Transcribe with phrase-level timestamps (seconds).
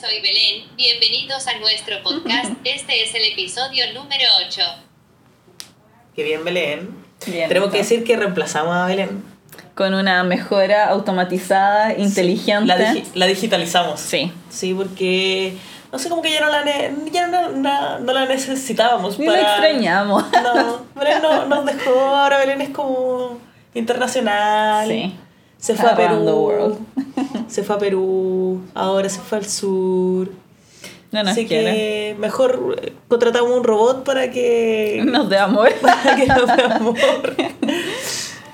[0.00, 0.64] soy Belén.
[0.76, 2.52] Bienvenidos a nuestro podcast.
[2.64, 4.62] Este es el episodio número 8.
[6.16, 7.04] Qué bien, Belén.
[7.26, 9.22] Bien, Tenemos que decir que reemplazamos a Belén.
[9.74, 12.66] Con una mejora automatizada, inteligente.
[12.66, 14.00] La, digi- la digitalizamos.
[14.00, 14.32] Sí.
[14.50, 15.56] Sí, porque
[15.92, 19.18] no sé, como que ya no la, ne- ya no, no- no la necesitábamos.
[19.18, 20.24] Ni la extrañamos.
[20.32, 21.90] No, Belén no, nos dejó.
[22.16, 23.38] Ahora Belén es como
[23.74, 24.88] internacional.
[24.88, 25.14] Sí.
[25.64, 26.16] Se fue a the Perú.
[26.30, 26.76] world.
[27.48, 28.60] Se fue a Perú.
[28.74, 30.28] Ahora se fue al sur.
[31.10, 31.64] No nos Así quiere.
[31.72, 35.70] que mejor eh, contratamos un robot para que Nos dé amor.
[35.80, 36.96] para que nos dé amor.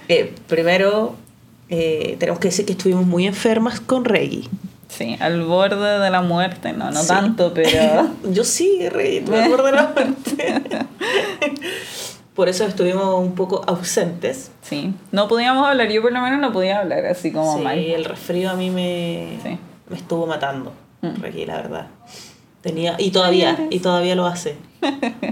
[0.09, 1.14] Eh, primero,
[1.69, 4.48] eh, tenemos que decir que estuvimos muy enfermas con Reggie.
[4.88, 6.72] Sí, al borde de la muerte.
[6.72, 7.06] No, no Sí.
[7.08, 8.08] tanto, pero.
[8.28, 10.86] Yo sí, Reggie, al borde de la muerte.
[12.41, 14.50] Por eso estuvimos un poco ausentes.
[14.62, 14.94] Sí.
[15.12, 15.91] No podíamos hablar.
[15.91, 17.77] Yo por lo menos no podía hablar así como sí, mal.
[17.78, 19.58] el resfrío a mí me, Sí.
[19.91, 21.22] me estuvo matando, Mm.
[21.47, 21.86] La verdad.
[22.62, 24.56] Tenía, y todavía, y todavía lo hace.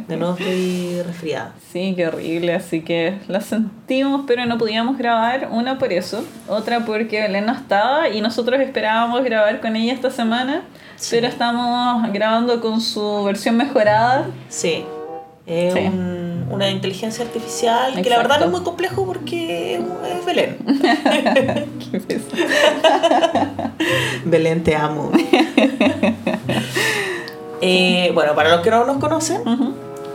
[0.06, 1.54] De nuevo estoy resfriada.
[1.72, 6.84] Sí, qué horrible, así que la sentimos, pero no podíamos grabar, una por eso, otra
[6.84, 10.62] porque Belén no estaba y nosotros esperábamos grabar con ella esta semana,
[10.96, 11.16] Sí.
[11.16, 14.26] pero estamos grabando con su versión mejorada.
[14.50, 14.84] Sí.
[15.46, 15.80] Es Sí.
[15.80, 20.58] un- una inteligencia artificial que la verdad no es muy complejo porque es Belén.
[21.90, 22.20] Qué.
[24.24, 25.10] Belén, te amo.
[27.60, 29.42] Eh, bueno, para los que no nos conocen,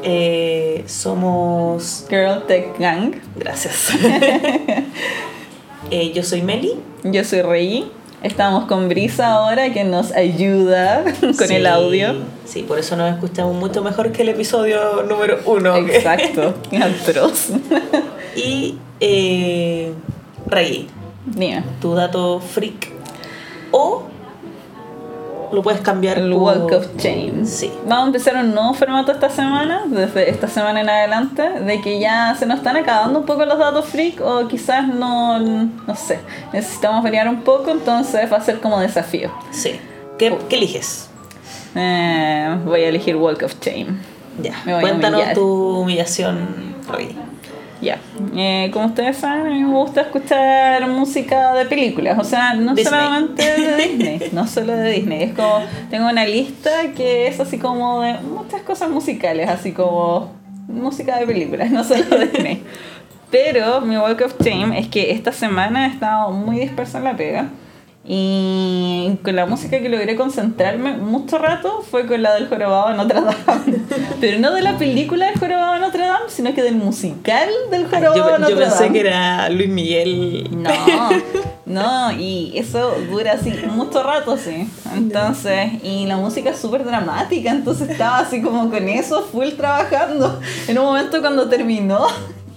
[0.01, 2.05] eh, somos...
[2.09, 3.89] Girl Tech Gang, Gracias.
[5.91, 6.79] Eh, yo soy Meli.
[7.03, 7.91] yo soy Rey,
[8.23, 12.15] estamos con Brisa ahora que nos ayuda con Sí, el audio.
[12.45, 15.75] Sí, por eso nos escuchamos mucho mejor que el episodio número uno.
[15.77, 17.49] Exacto, atroz.
[18.35, 19.93] Y eh,
[20.47, 20.87] Rey,
[21.81, 22.91] tu dato freak.
[23.71, 24.03] O
[25.53, 27.45] lo puedes cambiar el por- Walk of Shame.
[27.45, 27.71] Sí.
[27.87, 31.99] Vamos a empezar un nuevo formato esta semana, desde esta semana en adelante, de que
[31.99, 36.19] ya se nos están acabando un poco los datos freak o quizás no, no sé,
[36.51, 39.31] necesitamos variar un poco, entonces va a ser como desafío.
[39.51, 39.79] Sí.
[40.17, 41.09] ¿Qué, qué eliges?
[41.75, 43.97] Eh, voy a elegir Walk of Shame.
[44.41, 44.53] Ya.
[44.81, 47.15] Cuéntanos tu humillación, Rey.
[47.83, 47.99] Ya,
[48.35, 52.73] Eh, como ustedes saben, a mí me gusta escuchar música de películas, o sea, no
[52.73, 52.85] Disney.
[52.93, 57.57] solamente de Disney, no solo de Disney, es como, tengo una lista que es así
[57.57, 60.31] como de muchas cosas musicales, así como
[60.67, 62.63] música de películas, no solo de Disney.
[63.29, 67.17] Pero mi Walk of Shame es que esta semana he estado muy dispersa en la
[67.17, 67.49] pega.
[68.05, 72.95] Y con la música que logré concentrarme mucho rato fue con la del Jorobado de
[72.97, 73.81] Notre Dame.
[74.19, 77.83] Pero no de la película del Jorobado de Notre Dame, sino que del musical del
[77.83, 78.93] Ay, Jorobado yo, de yo Notre pensé Dame.
[78.93, 80.49] que era Luis Miguel.
[80.51, 81.09] No,
[81.65, 84.69] no, y eso dura así mucho rato, sí.
[84.93, 90.41] Entonces, y la música es súper dramática, entonces estaba así como con eso, full trabajando.
[90.67, 92.05] En un momento cuando terminó,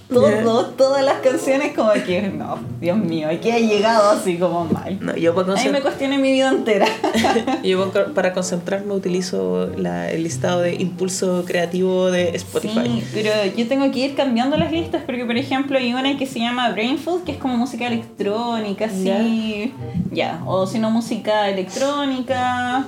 [0.09, 4.99] todo, todas las canciones como que, no, Dios mío, aquí ha llegado así como mal.
[5.01, 6.87] No, yo para, A mí me cuestioné mi vida entera.
[7.65, 12.81] yo pa- para concentrarme utilizo la- el listado de impulso creativo de Spotify.
[12.85, 16.27] Sí, pero yo tengo que ir cambiando las listas porque, por ejemplo, hay una que
[16.27, 19.73] se llama Brainfood, que es como música electrónica, así.
[20.13, 22.85] Ya, o si no, música electrónica.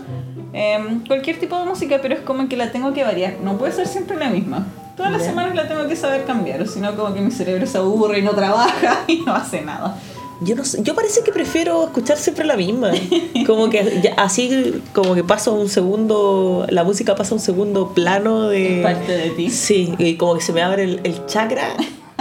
[0.53, 3.35] em, cualquier tipo de música, pero es como que la tengo que variar.
[3.45, 4.67] No puede ser siempre la misma.
[4.99, 7.67] Todas las semanas la tengo que saber cambiar, o si no, como que mi cerebro
[7.67, 9.97] se aburre y no trabaja y no hace nada.
[10.41, 12.91] Yo no sé, yo parece que prefiero escuchar siempre la misma.
[13.47, 18.49] Como que ya- así como que pasa un segundo, la música pasa un segundo plano
[18.49, 19.51] de parte de ti.
[19.51, 21.71] Sí, y como que se me abre el, el chakra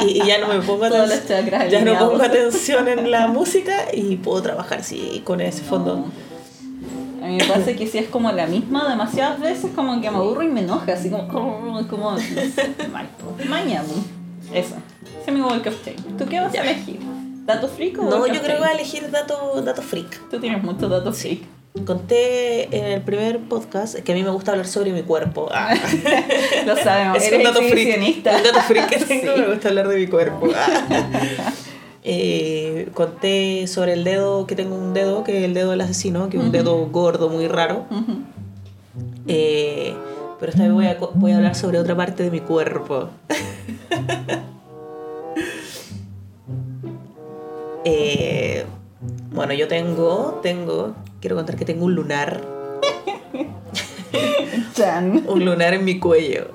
[0.04, 3.12] y, y ya no me pongo Todos aten- los chakras ya no pongo atención en
[3.12, 6.06] la música y puedo trabajar sí con ese fondo.
[7.28, 10.16] A mí me pasa que si es como la misma demasiadas veces, como que me
[10.18, 11.28] aburro y me enoja, así como,
[11.90, 12.52] como no sé,
[12.92, 13.06] mal.
[13.50, 13.84] Mañana.
[14.54, 14.76] Eso.
[15.22, 16.18] Ese es mi Walk of Shame.
[16.18, 16.62] ¿Tú qué vas Ya.
[16.62, 17.00] a elegir?
[17.46, 20.30] ¿Dato freak o No, yo creo que voy a elegir dato, dato freak.
[20.30, 21.42] Tú tienes muchos datos freak.
[21.86, 25.50] Conté en el primer podcast que a mí me gusta hablar sobre mi cuerpo.
[25.54, 25.76] Ah.
[26.66, 28.00] Lo sabemos, Es eres un dato freak.
[28.18, 29.42] Un dato freak que tengo, Sí.
[29.42, 30.48] me gusta hablar de mi cuerpo.
[30.56, 31.52] Ah.
[32.10, 36.30] Eh, conté sobre el dedo, que tengo un dedo, que es el dedo del asesino,
[36.30, 37.86] que es un dedo gordo, muy raro.
[39.28, 39.94] Eh,
[40.40, 43.10] pero esta vez voy a, voy a hablar sobre otra parte de mi cuerpo.
[47.90, 48.66] Eh,
[49.32, 52.42] bueno, yo tengo, tengo, quiero contar que tengo un lunar,
[54.76, 55.24] Chan.
[55.28, 56.52] un lunar en mi cuello,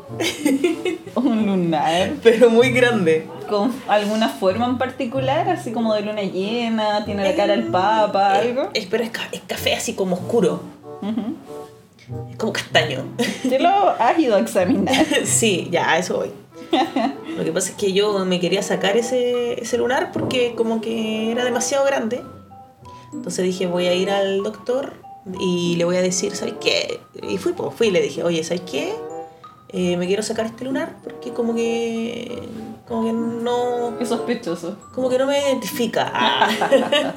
[1.14, 2.12] Un lunar.
[2.22, 3.26] pero muy grande.
[3.48, 5.48] ¿Con alguna forma en particular?
[5.50, 8.70] Así como de luna llena, tiene la cara al papa, Eh, algo.
[8.74, 10.60] es- pero es, ca- es café así como oscuro.
[12.30, 13.04] Es como castaño.
[13.48, 14.94] Te lo has ido a examinar.
[15.24, 16.30] sí, ya, a eso voy.
[17.36, 21.30] Lo que pasa es que yo me quería sacar ese, ese lunar porque como que
[21.32, 22.22] era demasiado grande.
[23.12, 24.94] Entonces dije, voy a ir al doctor
[25.38, 27.00] y le voy a decir, ¿sabes qué?
[27.28, 28.92] Y fui, pues, fui y le dije, oye, ¿sabes qué?
[29.68, 32.42] Eh, me quiero sacar este lunar porque como que
[32.86, 34.76] como que no Qué sospechoso.
[34.94, 36.12] como que no me identifica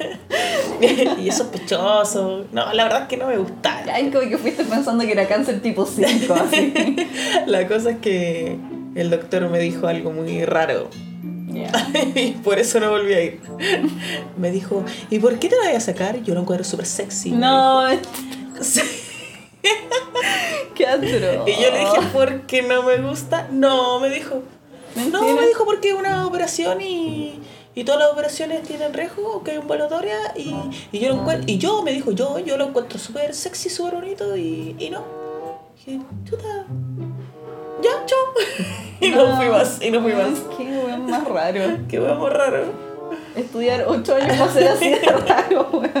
[1.18, 4.64] y es sospechoso no la verdad es que no me gusta Ay, como que fuiste
[4.64, 6.72] pensando que era cáncer tipo 5, así.
[7.46, 8.56] la cosa es que
[8.94, 10.88] el doctor me dijo algo muy raro
[12.14, 13.40] Y por eso no volví a ir
[14.36, 16.22] me dijo ¿y por qué te la voy a sacar?
[16.22, 17.82] yo lo encuentro súper sexy No,
[20.74, 21.10] qué atroz.
[21.46, 23.48] y yo le dije ¿por qué no me gusta?
[23.50, 24.42] no me dijo
[25.10, 27.40] No, me dijo porque es una operación y,
[27.74, 30.54] y todas las operaciones tienen riesgo, que es ambulatoria y,
[30.92, 33.94] y yo lo encuentro, y yo me dijo, yo, yo lo encuentro súper sexy, súper
[33.96, 35.04] bonito y, y no.
[35.76, 36.64] Dije, chuta,
[37.82, 38.18] ya, chao.
[39.00, 40.38] y no, fui más, y no fui más.
[41.06, 41.60] Weón más raro.
[41.88, 42.86] Qué huevo raro.
[43.36, 45.92] Estudiar 8 años para ser así de raro, weón.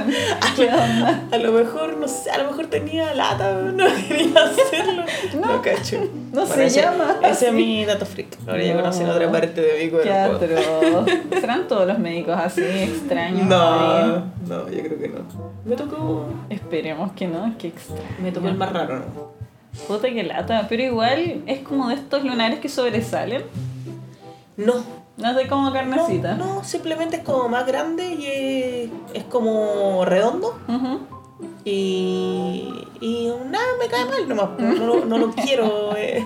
[1.32, 5.02] A lo mejor, no sé, a lo mejor tenía lata, no quería hacerlo.
[5.40, 5.98] No, cacho.
[6.32, 7.44] no se ese, llama Ese así.
[7.46, 8.38] es mi dato freak.
[8.46, 8.80] Ahora ya No.
[8.80, 10.08] conocen otra parte de mi cuerpo.
[10.08, 11.06] Qué atroz.
[11.40, 13.46] ¿Serán todos los médicos así extraños?
[13.46, 14.16] No,
[14.46, 15.20] no, yo creo que no.
[15.64, 16.26] Me tocó.
[16.48, 18.02] Esperemos que no, qué extraño.
[18.22, 19.36] Me tocó el más raro, ¿no?
[19.86, 23.42] Puta que lata, pero igual es como de estos lunares que sobresalen.
[24.56, 24.74] No.
[25.16, 26.34] No de como No, carnecita.
[26.34, 30.58] no, simplemente es como más grande y es, es como redondo.
[30.68, 31.00] Ujú.
[31.64, 34.48] Y, y nada, me cae mal nomás.
[34.58, 35.96] pues, No, lo- no lo quiero.
[35.96, 36.24] eh.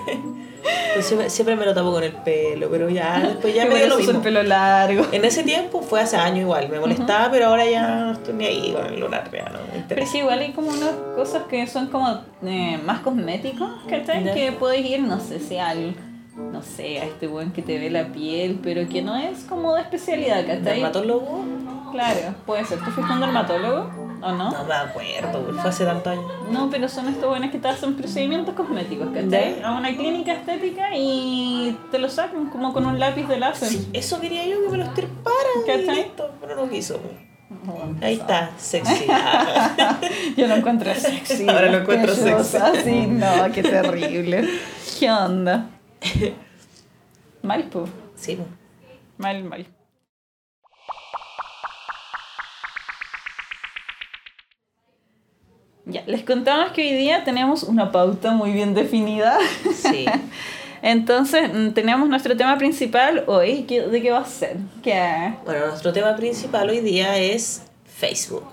[0.93, 3.87] Pues siempre, siempre me lo tapo con el pelo, pero ya después ya me dio
[3.87, 4.21] lo uso el mismo.
[4.23, 5.05] pelo largo.
[5.11, 8.45] En ese tiempo fue hace años igual, me molestaba, pero ahora ya no estoy ni
[8.45, 11.65] ahí con el lunar, ya no me Pero sí, igual hay como unas cosas que
[11.65, 14.23] son como eh, más cosméticos, ¿cachai?
[14.35, 15.95] Que puedes ir, no sé si al,
[16.51, 19.75] no sé, a este buen que te ve la piel, pero que no es como
[19.75, 20.61] de especialidad, ¿cachai?
[20.61, 21.43] ¿Dermatólogo?
[21.91, 22.79] Claro, puede ser.
[22.79, 23.89] ¿Tú fuiste un dermatólogo
[24.21, 24.51] o no?
[24.51, 26.31] No me acuerdo, fue hace tantos años.
[26.51, 29.61] No, pero son estos buenos que te hacen procedimientos cosméticos, ¿cachai?
[29.61, 33.69] A una clínica estética y te lo sacan como con un lápiz de láser.
[33.69, 35.95] Sí, eso quería yo que me lo estirpara y ¿Cachai?
[36.03, 36.99] listo, pero no quiso.
[37.63, 39.05] Bueno, Ahí está, sexy.
[40.37, 41.47] Yo lo encuentro sexy.
[41.49, 42.57] Ahora lo encuentro sexy.
[42.83, 44.47] Sí, no, qué terrible.
[44.97, 45.65] ¿Qué onda?
[47.43, 47.89] Mal, pues.
[48.15, 48.37] sí,
[49.17, 49.65] Mal, mal.
[55.85, 59.37] Ya, les contamos que hoy día tenemos una pauta muy bien definida.
[59.75, 60.05] sí.
[60.83, 63.63] Entonces, mm, tenemos nuestro tema principal hoy.
[63.67, 64.57] ¿Qué- ¿De qué va a ser?
[64.83, 68.43] Que Bueno, nuestro tema principal hoy día es Facebook.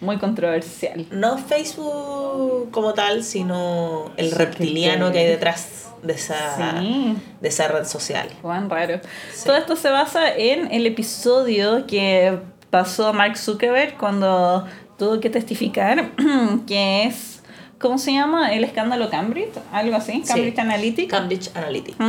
[0.00, 1.06] Muy controversial.
[1.10, 7.16] No Facebook como tal, sino el Sí, reptiliano que- hay detrás de esa, Sí.
[7.40, 8.28] de esa red social.
[8.42, 9.00] Juan raro.
[9.32, 9.44] Sí.
[9.46, 12.38] Todo esto se basa en el episodio que
[12.70, 14.66] pasó Mark Zuckerberg cuando
[14.98, 16.10] tuvo que testificar
[16.66, 17.42] que es,
[17.78, 18.52] ¿cómo se llama?
[18.52, 20.28] El escándalo Cambridge, algo así, Sí.
[20.28, 21.18] Cambridge Analytica.
[21.18, 22.04] Cambridge Analytica.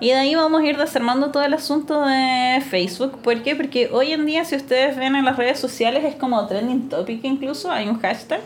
[0.00, 3.18] Y de ahí vamos a ir desarmando todo el asunto de Facebook.
[3.22, 3.54] ¿Por qué?
[3.54, 7.22] Porque hoy en día, si ustedes ven en las redes sociales, es como trending topic
[7.24, 7.70] incluso.
[7.70, 8.40] Hay un hashtag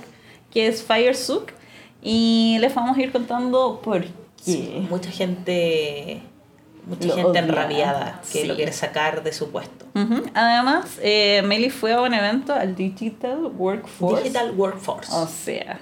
[0.51, 1.53] que es FireSuck.
[2.03, 4.11] Y les vamos a ir contando por qué.
[4.43, 6.21] Sí, mucha gente,
[6.87, 7.41] mucha Lo gente odia.
[7.41, 8.47] enrabiada que Sí.
[8.47, 9.87] lo quiere sacar de su puesto.
[10.35, 14.23] Además, eh, Meli fue a un evento al Digital Workforce.
[14.25, 15.11] Digital Workforce.
[15.15, 15.81] O sea.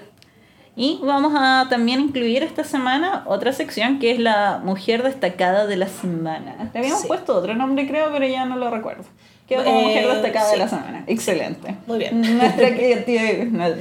[0.75, 5.75] Y vamos a también incluir esta semana otra sección que es la mujer destacada de
[5.77, 6.71] la semana.
[6.73, 7.07] Le habíamos Sí.
[7.07, 9.03] puesto otro nombre, creo, pero ya no lo recuerdo.
[9.47, 11.03] Quedó como Eh, mujer destacada de la semana.
[11.05, 11.75] Excelente.
[11.85, 12.21] Muy bien.
[12.21, 13.75] Nuestra creatividad,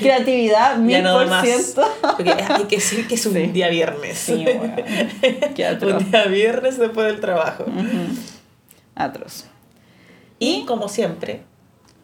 [0.00, 1.82] creatividad, mil por ciento.
[2.16, 3.46] Porque hay que decir que es un Sí.
[3.48, 4.18] día viernes.
[4.18, 4.74] Sí, bueno.
[5.54, 7.64] Qué un día viernes después del trabajo.
[7.64, 8.16] Ujú.
[8.94, 9.44] Atroz.
[10.38, 11.42] Y como siempre,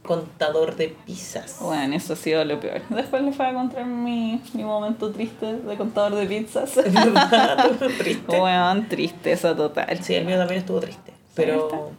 [0.09, 1.59] contador de pizzas.
[1.61, 2.81] Bueno, eso ha sido lo peor.
[2.89, 6.73] Después les voy a contar mi, mi momento triste de contador de pizzas.
[7.99, 8.39] Triste.
[8.39, 10.03] Bueno, tristeza total.
[10.03, 11.13] Sí, el mío también estuvo triste.
[11.35, 11.93] Pero, pero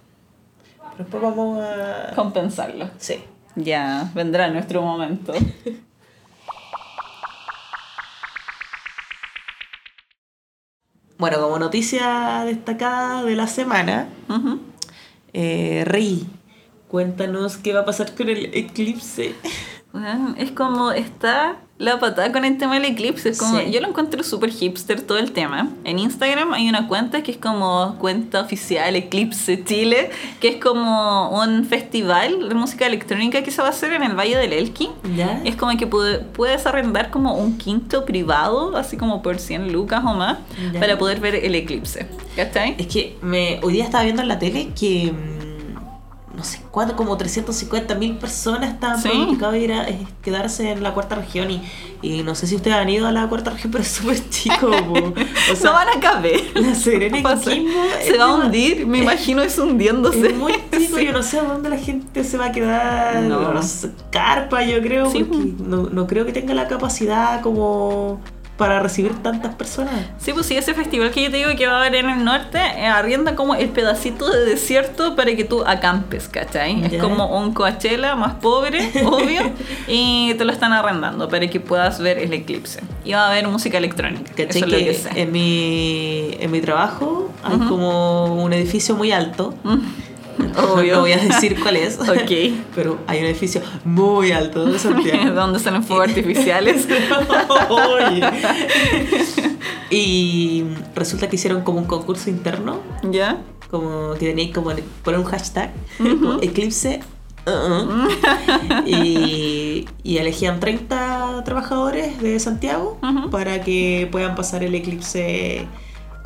[0.98, 2.16] después vamos a...
[2.16, 2.90] Compensarlo.
[2.98, 3.24] Sí.
[3.56, 5.32] Ya, vendrá nuestro momento.
[11.20, 14.08] Bueno, como noticia destacada de la semana,
[15.34, 16.26] eh, Rey,
[16.90, 19.34] cuéntanos qué va a pasar con el eclipse.
[19.92, 23.30] Bueno, es como está la patada con el tema del eclipse.
[23.30, 23.72] Es como, Sí.
[23.72, 25.70] Yo lo encuentro súper hipster todo el tema.
[25.84, 31.30] En Instagram hay una cuenta que es como cuenta oficial Eclipse Chile, que es como
[31.42, 34.90] un festival de música electrónica que se va a hacer en el Valle del Elqui.
[35.16, 35.42] ¿Ya?
[35.44, 40.04] Es como que pude- puedes arrendar como un quinto privado, así como por 100 lucas
[40.06, 40.38] o más,
[40.74, 40.80] Ya.
[40.80, 42.06] para poder ver el eclipse.
[42.36, 42.76] ¿Cachai?
[42.78, 45.49] Es que me, hoy día estaba viendo en la tele que mm,
[46.40, 49.10] no sé cuánto, como 350 mil personas estaban Sí.
[49.10, 51.62] planificados ir a eh, quedarse en la cuarta región y,
[52.02, 54.72] y no sé si ustedes han ido a la cuarta región, pero es súper chico.
[55.50, 56.42] O no sea, van a caber.
[56.56, 59.64] la Serena y Va a ser- Coquimbo se es va a hundir, me imagino eso
[59.64, 60.28] hundiéndose.
[60.30, 61.06] Es muy chico, Sí.
[61.06, 63.22] yo no sé a dónde la gente se va a quedar.
[63.24, 63.54] No.
[63.54, 63.62] No.
[63.64, 65.24] sé, carpa, yo creo, Sí.
[65.24, 68.22] porque no, no creo que tenga la capacidad como
[68.60, 69.94] para recibir tantas personas.
[70.20, 72.24] Sí, pues sí, ese festival que yo te digo que va a haber en el
[72.24, 76.84] norte, eh, arrienda como el pedacito de desierto para que tú acampes, ¿cachai?
[76.86, 77.00] Es Ya.
[77.00, 79.42] como un Coachella más pobre, obvio,
[79.88, 82.82] y te lo están arrendando para que puedas ver el eclipse.
[83.06, 84.30] Y va a haber música electrónica.
[84.36, 84.46] ¿Cachai?
[84.50, 85.10] Eso es lo que sé.
[85.16, 89.54] en, mi, en mi trabajo hay como un edificio muy alto.
[90.58, 91.02] Obvio.
[91.02, 92.00] Voy a decir cuál es.
[92.10, 92.32] Ok.
[92.76, 95.32] Pero hay un edificio muy alto de Santiago.
[95.36, 96.88] donde salen fuegos artificiales.
[97.70, 98.22] Oye.
[99.90, 100.64] y
[100.96, 102.80] resulta que hicieron como un concurso interno,
[103.12, 103.42] ¿Ya?
[103.70, 104.72] como que tenéis como
[105.04, 107.02] poner un hashtag, como eclipse.
[107.46, 108.08] uh-uh.
[108.86, 113.00] y, y elegían 30 trabajadores de Santiago
[113.32, 115.68] para que puedan pasar el eclipse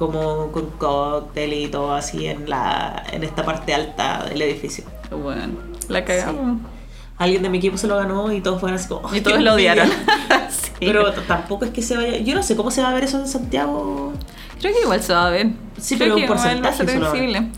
[0.07, 4.83] como con cóctel y todo así en la en esta parte alta del edificio.
[5.12, 5.53] Bueno,
[5.88, 6.62] la cagamos.
[7.17, 9.41] Alguien de mi equipo se lo ganó y todos fueron así como Y "Ay, todos
[9.41, 9.89] lo odiaron.
[9.89, 10.50] envidia".
[10.50, 10.72] Sí.
[10.88, 12.17] Pero tampoco es que se vaya.
[12.17, 14.12] Yo no sé cómo se va a ver eso en Santiago.
[14.60, 15.48] Creo que igual se va a ver.
[15.79, 16.86] Sí, Creo pero que un igual va a porcentaje
[17.31, 17.51] ser.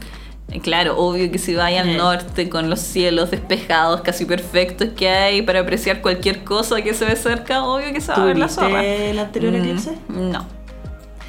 [0.52, 1.98] Eh, Claro, obvio que si vaya al Eh.
[1.98, 7.06] norte con los cielos despejados, casi perfectos que hay para apreciar cualquier cosa que se
[7.06, 8.84] ve cerca, obvio que se va a ¿Tú ver la zorra.
[8.84, 9.98] el anterior Mm, eclipse?
[10.10, 10.46] No.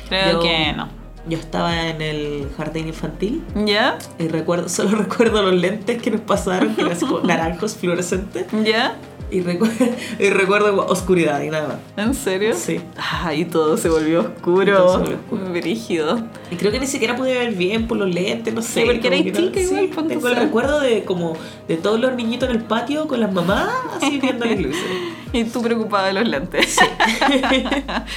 [0.09, 0.89] Creo Yo- que no.
[1.29, 3.99] Yo estaba en el jardín infantil ¿Ya?
[4.19, 8.47] y recuerdo, solo recuerdo los lentes que nos pasaron, que eran naranjos fluorescentes.
[8.65, 8.97] ¿Ya?
[9.29, 9.69] Y, recu-
[10.21, 11.67] y recuerdo oscuridad y nada
[11.97, 12.07] más.
[12.07, 12.55] ¿En serio?
[12.55, 12.81] Sí.
[12.97, 15.03] Ay, todo se volvió oscuro.
[15.53, 16.21] Brígido.
[16.53, 18.83] Y creo que ni siquiera pude ver bien por los lentes, no sé.
[18.83, 22.15] Sí, porque era no- chica igual, sí, Tengo el recuerdo de como de todos los
[22.15, 23.69] niñitos en el patio con las mamás
[24.01, 24.79] así viendo el eclipse.
[25.33, 26.79] Y tú preocupada de los lentes.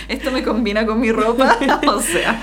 [0.07, 1.57] Esto me combina con mi ropa.
[1.87, 2.39] o sea.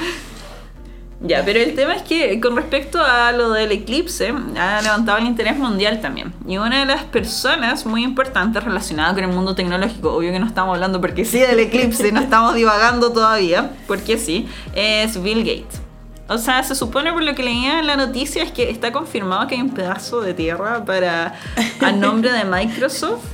[1.21, 5.25] Ya, pero el tema es que con respecto a lo del eclipse, ha levantado el
[5.25, 6.35] interés mundial también.
[6.47, 10.47] Y una de las personas muy importantes relacionadas con el mundo tecnológico, obvio que no
[10.47, 15.81] estamos hablando porque sí del eclipse, no estamos divagando todavía, porque sí, es Bill Gates.
[16.29, 19.47] O sea, se supone por lo que leía en la noticia es que está confirmado
[19.47, 21.35] que hay un pedazo de tierra para
[21.81, 23.25] a nombre de Microsoft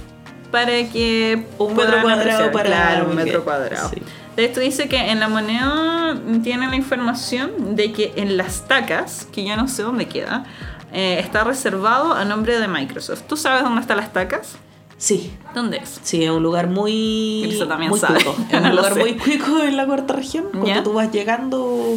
[0.51, 3.89] para que Un metro cuadrado para claro, un metro cuadrado.
[3.89, 4.03] sí.
[4.37, 9.27] De esto dice que en la moneda tiene la información de que en las tacas,
[9.33, 10.45] que ya no sé dónde queda,
[10.93, 13.23] eh, está reservado a nombre de Microsoft.
[13.29, 14.57] ¿Tú sabes dónde están las tacas?
[14.97, 16.01] Sí, ¿Dónde es?
[16.03, 17.43] sí, es un lugar muy.
[17.45, 18.15] Elsa también muy sabe.
[18.25, 18.37] cuico.
[18.51, 20.45] Es un lugar muy cuico en la cuarta región.
[20.51, 20.83] Cuando ¿Ya?
[20.83, 21.97] tú vas llegando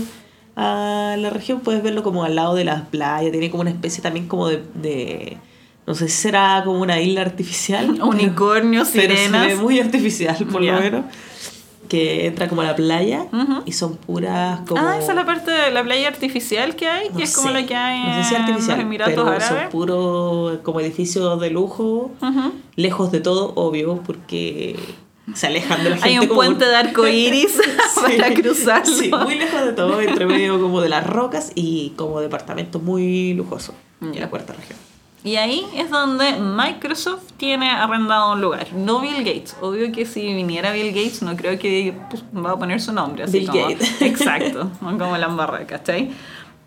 [0.55, 3.31] a la región, puedes verlo como al lado de las playas.
[3.31, 4.63] Tiene como una especie también como de.
[4.73, 5.37] de-
[5.87, 7.91] no sé si será como una isla artificial.
[8.01, 9.47] Unicornios, pero se sirenas.
[9.47, 11.05] ve muy artificial, por lo menos.
[11.87, 13.61] Que entra como a la playa Ujú.
[13.65, 14.81] y son puras como.
[14.81, 17.49] Ah, esa es la parte de la playa artificial que hay, que no es como
[17.51, 19.47] lo que hay no sé si en artificial, los Emiratos pero Árabes.
[19.47, 22.51] son puros como edificios de lujo, Ujú.
[22.75, 24.75] lejos de todo, obvio, porque
[25.33, 26.09] se alejan de la gente.
[26.09, 27.51] Hay un como- puente de arco iris
[27.95, 28.95] Sí, para cruzarlo.
[28.95, 33.33] Sí, muy lejos de todo, entre medio como de las rocas y como departamentos muy
[33.33, 34.21] lujosos en Ya.
[34.21, 34.77] la cuarta región.
[35.25, 38.67] Y ahí es donde Microsoft tiene arrendado un lugar.
[38.73, 39.57] No Bill Gates.
[39.59, 43.23] Obvio que si viniera Bill Gates, no creo que pues, va a poner su nombre.
[43.23, 43.95] Así Bill como- Gates.
[44.03, 44.69] Exacto.
[44.79, 46.11] Como la embarra, ¿cachai?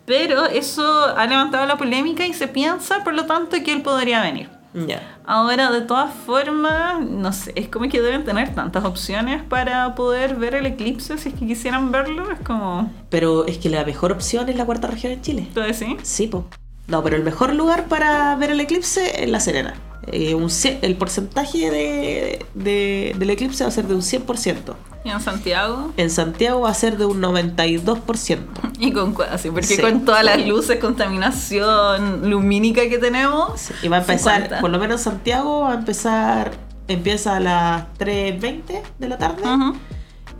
[0.05, 0.83] Pero eso
[1.15, 4.49] ha levantado la polémica y se piensa, por lo tanto, que él podría venir.
[4.73, 5.19] Ya.
[5.25, 10.35] Ahora, de todas formas, no sé, es como que deben tener tantas opciones para poder
[10.35, 12.29] ver el eclipse si es que quisieran verlo.
[12.29, 15.47] Es como, Pero es que la mejor opción es la cuarta región en Chile.
[15.53, 15.95] ¿tú decís?
[16.03, 16.45] Sí, po.
[16.89, 19.75] No, pero el mejor lugar para ver el eclipse es La Serena.
[20.11, 20.49] Eh, un
[20.81, 24.73] el porcentaje de, de- del eclipse va a ser de un 100%.
[25.05, 25.91] Y en Santiago.
[25.97, 28.39] En Santiago va a ser de un 92%.
[28.79, 29.81] Y con así, porque Sí.
[29.81, 33.59] con todas las luces, contaminación lumínica que tenemos.
[33.59, 34.61] Sí, Y va a empezar, 50.
[34.61, 36.51] por lo menos en Santiago, va a empezar,
[36.87, 39.43] empieza a las 3.20 de la tarde.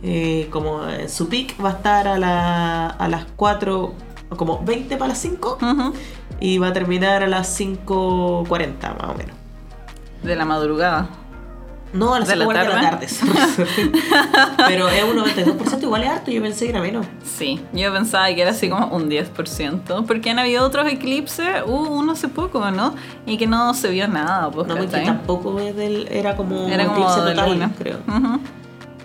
[0.02, 3.92] Eh, como en su peak va a estar a, la- a las 4,
[4.36, 5.58] como 20 para las 5.
[5.60, 5.92] Ujú.
[6.40, 9.36] Y va a terminar a las 5.40 más o menos.
[10.22, 11.08] De la madrugada.
[11.92, 13.08] No, a las ¿De la 5 de la tarde?
[14.68, 16.30] Pero es un 92%, igual es harto.
[16.30, 17.04] Yo pensé que era menos.
[17.24, 21.70] Sí, yo pensaba que era así como un 10%, porque han habido otros eclipses, uh,
[21.72, 22.94] uno hace poco, ¿no?
[23.26, 26.84] Y que no se vio nada, pues, No, porque tampoco es del, era como Era
[26.84, 27.72] un como eclipse total, luna.
[27.76, 27.98] creo.
[28.06, 28.40] Ujú.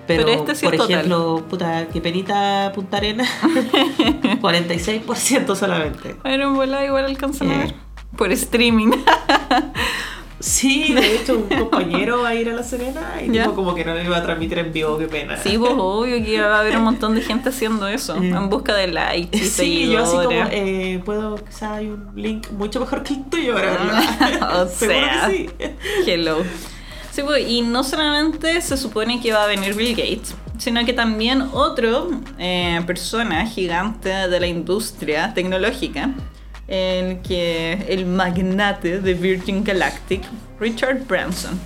[0.08, 0.92] Pero, Pero este sí es por total.
[0.96, 3.26] ejemplo, puta, que penita Punta Arena,
[4.42, 6.16] 46% solamente.
[6.24, 7.58] En volada igual alcanzan a Eh.
[7.60, 7.74] ver.
[8.18, 8.92] Por streaming.
[10.38, 13.84] Sí, de hecho, un compañero va a ir a La Serena y dijo como que
[13.86, 15.38] no le iba a transmitir en vivo, qué pena.
[15.38, 18.30] Sí, pues obvio que va a haber un montón de gente haciendo eso, Eh.
[18.30, 22.52] en busca de likes y Sí, yo así como, eh, puedo, quizás hay un link
[22.52, 23.94] mucho mejor que el tuyo para verlo.
[24.62, 25.30] O sea.
[25.30, 25.50] que sí.
[26.06, 26.38] Hello.
[27.16, 30.92] Sí, pues, y no solamente se supone que va a venir Bill Gates, sino que
[30.92, 36.10] también otro eh, persona gigante de la industria tecnológica,
[36.68, 40.24] el que el magnate de Virgin Galactic,
[40.60, 41.58] Richard Branson.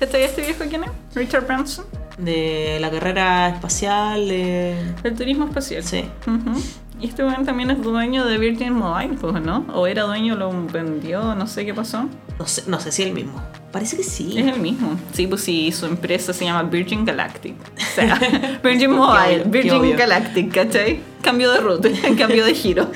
[0.00, 0.90] ¿Cachai este viejo quién es?
[1.14, 1.84] Richard Branson,
[2.16, 4.74] De la carrera espacial, de...
[5.02, 5.84] del turismo espacial.
[5.84, 6.06] Sí.
[6.26, 6.62] Ujú.
[7.00, 9.66] Y este weón también es dueño de Virgin Mobile, pues, ¿no?
[9.74, 12.08] O era dueño, lo vendió, no sé qué pasó.
[12.38, 13.42] No sé, no sé si es el mismo.
[13.72, 14.38] Parece que sí.
[14.38, 14.96] Es el mismo.
[15.12, 17.56] Sí, pues sí, su empresa se llama Virgin Galactic.
[17.76, 18.20] O sea,
[18.62, 19.96] Virgin Mobile, obvio, Virgin.
[19.96, 21.00] Galactic, ¿cachai?
[21.22, 22.88] Cambio de ruta, cambio de giro.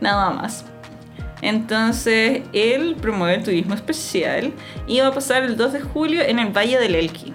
[0.00, 0.64] Nada más.
[1.42, 4.52] Entonces, él promueve el turismo especial
[4.86, 7.34] y va a pasar el 2 de julio en el Valle del Elqui.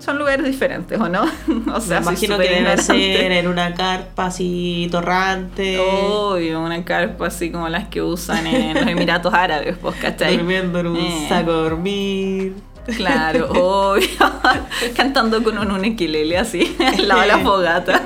[0.00, 1.24] Son lugares diferentes, ¿o no?
[1.74, 5.78] O sea, Me imagino que debe ser en una carpa así torrante.
[5.78, 10.36] Obvio, una carpa así como las que usan en los Emiratos Árabes, pues, ¿cachai?
[10.38, 11.26] Durmiendo en un Eh.
[11.28, 12.54] saco de dormir.
[12.96, 14.08] Claro, obvio.
[14.96, 18.02] Cantando con un ukelele así, al lado de la fogata.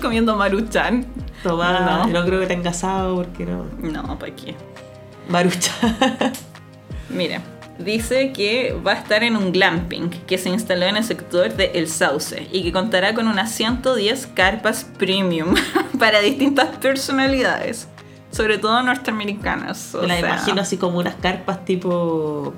[0.00, 1.04] Comiendo maruchan.
[1.42, 2.06] Tomar, No.
[2.06, 2.24] no.
[2.24, 3.66] creo que tenga asado porque no.
[3.82, 4.54] No, ¿para qué?
[5.28, 5.72] Marucha.
[7.10, 7.42] Mira,
[7.78, 11.72] dice que va a estar en un glamping que se instaló en el sector de
[11.74, 15.54] El Sauce y que contará con unas 110 carpas premium
[15.98, 17.88] para distintas personalidades,
[18.34, 19.94] sobre todo norteamericanas.
[19.94, 20.26] o Me la sea.
[20.28, 22.52] imagino así como unas carpas tipo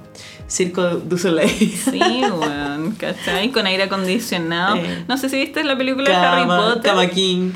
[0.48, 1.50] Circo du Soleil.
[1.50, 3.50] Sí, weón, ¿cachai?
[3.50, 4.76] Con aire acondicionado.
[4.76, 5.04] Eh.
[5.08, 6.82] No sé si viste la película de Harry Potter.
[6.82, 7.52] Cama King.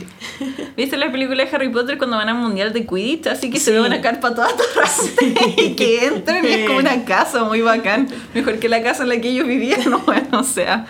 [0.76, 3.26] ¿Viste la película de Harry Potter cuando van al mundial de Quidditch?
[3.28, 3.72] Así que se Sí.
[3.72, 8.08] ve una carpa toda torrante y que entran y es como una casa muy bacán.
[8.34, 10.86] Mejor que la casa en la que ellos vivían, no, bueno, o sea.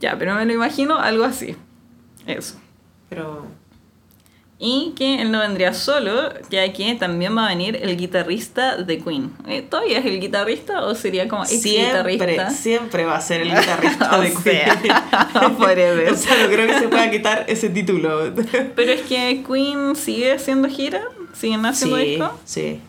[0.00, 1.56] Ya, pero me lo imagino algo así.
[2.26, 2.54] Eso.
[3.10, 3.46] Pero
[4.62, 8.98] Y que él no vendría solo, ya que también va a venir el guitarrista de
[8.98, 9.32] Queen.
[9.48, 12.50] Eh, ¿Todavía es el guitarrista o sería como ex siempre, guitarrista?
[12.50, 15.56] siempre va a ser el guitarrista de sea, Queen.
[15.56, 16.12] forever.
[16.12, 18.34] o sea, no creo que se pueda quitar ese título.
[18.76, 21.00] Pero es que Queen sigue haciendo gira,
[21.32, 22.40] siguen haciendo sí, disco.
[22.44, 22.80] sí.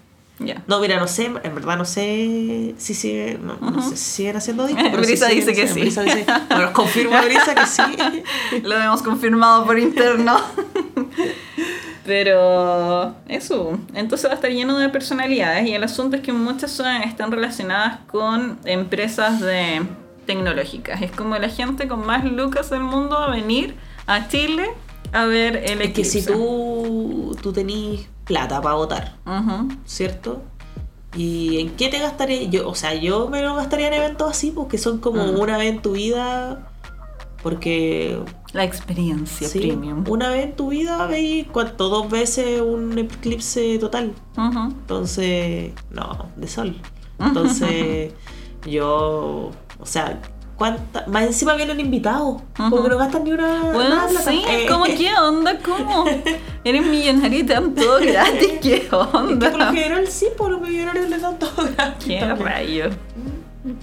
[0.68, 4.38] No, mira, no sé, en verdad no sé si sigue, no, no sé si siguen
[4.38, 4.84] haciendo discos.
[4.90, 5.80] pero Brisa sí dice que sí.
[5.82, 7.82] Brisa dice, bueno, confirma Brisa que sí.
[8.64, 10.38] Lo hemos confirmado por interno.
[12.06, 16.72] Pero eso, entonces va a estar lleno de personalidades y el asunto es que muchas
[16.72, 19.84] son- están relacionadas con empresas de
[20.26, 21.02] tecnológicas.
[21.02, 23.76] Es como la gente con más lucas del mundo a venir
[24.08, 24.72] a Chile
[25.14, 29.16] a ver el Es que si tú, tú tenís plata para votar.
[29.86, 30.42] ¿cierto?
[31.16, 32.44] ¿Y en qué te gastaría?
[32.50, 35.40] Yo, o sea, yo me lo gastaría en eventos así, porque son como Mm.
[35.40, 36.68] una vez en tu vida.
[37.44, 38.20] Porque
[38.54, 40.04] La experiencia sí, premium.
[40.08, 44.14] una vez en tu vida veis cuánto, dos veces un eclipse total.
[44.38, 46.76] Entonces, no, de sol.
[47.20, 48.14] Entonces,
[48.70, 50.22] yo, o sea,
[50.62, 51.06] ¿cuánta?
[51.08, 52.84] Más encima vienen invitados, como Ujú.
[52.84, 53.64] que no gastan ni una.
[53.74, 55.58] Bueno, nada sí, Eh, ¿cómo eh, qué onda?
[55.58, 56.06] ¿Cómo?
[56.64, 59.72] Eres millonario y te dan todo gratis, ¿qué Es que por lo onda?
[59.74, 62.48] general sí, por los millonarios les dan todo gratis ¿Qué también.
[62.48, 62.90] rayo?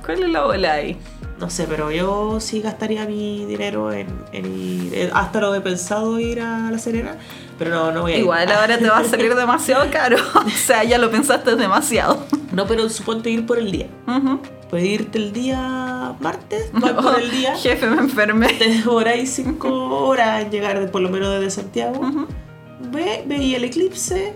[0.05, 0.97] ¿Cuál es la bola ahí?
[1.41, 4.95] No sé, pero yo sí gastaría mi dinero en, en ir.
[4.95, 7.17] eh, Hasta lo he pensado ir a La Serena,
[7.59, 8.23] pero no, no voy a ir.
[8.23, 10.17] Igual ahora te va a salir demasiado caro.
[10.35, 12.25] O sea, ya lo pensaste demasiado.
[12.53, 13.87] No, pero suponte ir por el día.
[14.09, 14.41] Ujú.
[14.69, 15.88] Puedes irte el día
[16.20, 17.54] martes, vas por el día.
[17.57, 18.48] Jefe, me enfermé.
[18.54, 19.68] Te demoráis 5
[20.07, 22.00] horas en llegar de- por lo menos desde Santiago.
[22.00, 22.26] Ujú.
[22.92, 24.35] Ve, veí el eclipse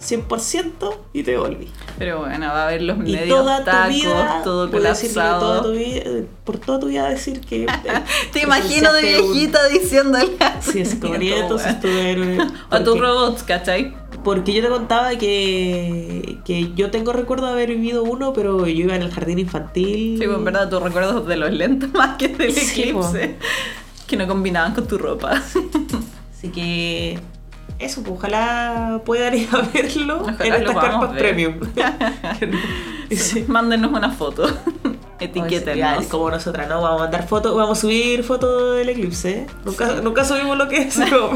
[0.00, 1.68] 100% y te volví.
[1.98, 5.14] Pero bueno, va a haber los Y medios toda tu tacos, vida, todo decir que
[5.14, 5.62] toda colapsado.
[5.62, 6.02] tu vida,
[6.44, 7.66] por toda tu vida decir que...
[8.32, 10.72] Te imagino de presenciaste un- viejita diciéndole así.
[10.72, 11.68] Sí, es como Nieto, nieto, weón.
[11.68, 12.38] estuve
[12.70, 13.94] O tus robots, ¿cachai?
[14.24, 18.84] Porque yo te contaba que, que yo tengo recuerdo de haber vivido uno, pero yo
[18.84, 20.16] iba en el jardín infantil.
[20.18, 23.36] Sí, pues en verdad tus recuerdos de los lentes más que del Sí, eclipse.
[24.06, 25.32] Que no combinaban con tu ropa.
[26.32, 27.18] Así que
[27.78, 31.54] eso, pues ojalá puedan ir a verlo Ojalá en estas carpas premium.
[33.10, 33.44] Sí.
[33.46, 34.46] Mándenos una foto.
[35.20, 36.06] Etiquétenos.
[36.06, 36.80] Como nosotras, ¿no?
[36.80, 39.46] Vamos a mandar fotos, vamos a subir fotos del eclipse.
[39.66, 41.30] Nunca, nunca subimos lo que es, pero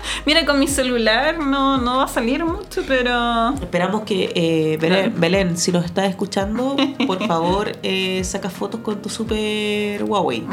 [0.26, 3.54] Mira, con mi celular no, no va a salir mucho, pero...
[3.54, 5.20] esperamos que eh, Belén, Claro.
[5.20, 10.44] Belén, si nos estás escuchando, por favor, eh, saca fotos con tu super Huawei.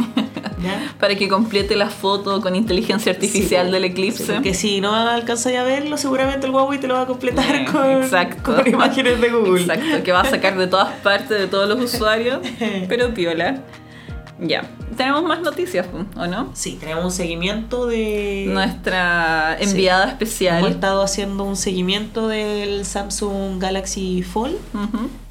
[0.63, 0.93] ¿Ya?
[0.99, 4.33] Para que complete la foto con inteligencia artificial Sí, del sí, eclipse.
[4.33, 7.65] porque si no alcanzas a verlo, seguramente el Huawei te lo va a completar Eh,
[7.71, 8.55] con, exacto.
[8.55, 9.61] con imágenes de Google.
[9.61, 12.39] Exacto, que va a sacar de todas partes de todos los usuarios,
[12.87, 13.61] pero piola.
[14.45, 16.49] Ya, tenemos más noticias, ¿o no?
[16.53, 18.45] Sí, tenemos un seguimiento de...
[18.49, 20.67] Nuestra enviada Hemos especial.
[20.67, 24.57] estado haciendo un seguimiento del Samsung Galaxy Fold.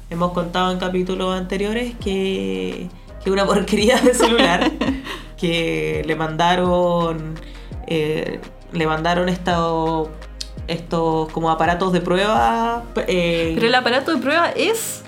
[0.09, 2.89] Hemos contado en capítulos anteriores que,
[3.23, 4.71] que una porquería de celular
[5.37, 7.35] que le mandaron
[7.87, 8.39] eh,
[8.71, 10.09] le mandaron estos
[10.67, 15.02] estos como aparatos de prueba eh, Pero el aparato de prueba es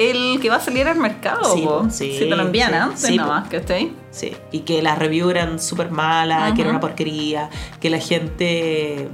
[0.00, 1.86] el que va a salir al mercado, Sí, po.
[1.90, 3.92] sí, si te lo envían sí, antes sí, nomás, ¿cachai?
[4.10, 9.08] sí, y que las reviews eran súper malas, que era una porquería, que la gente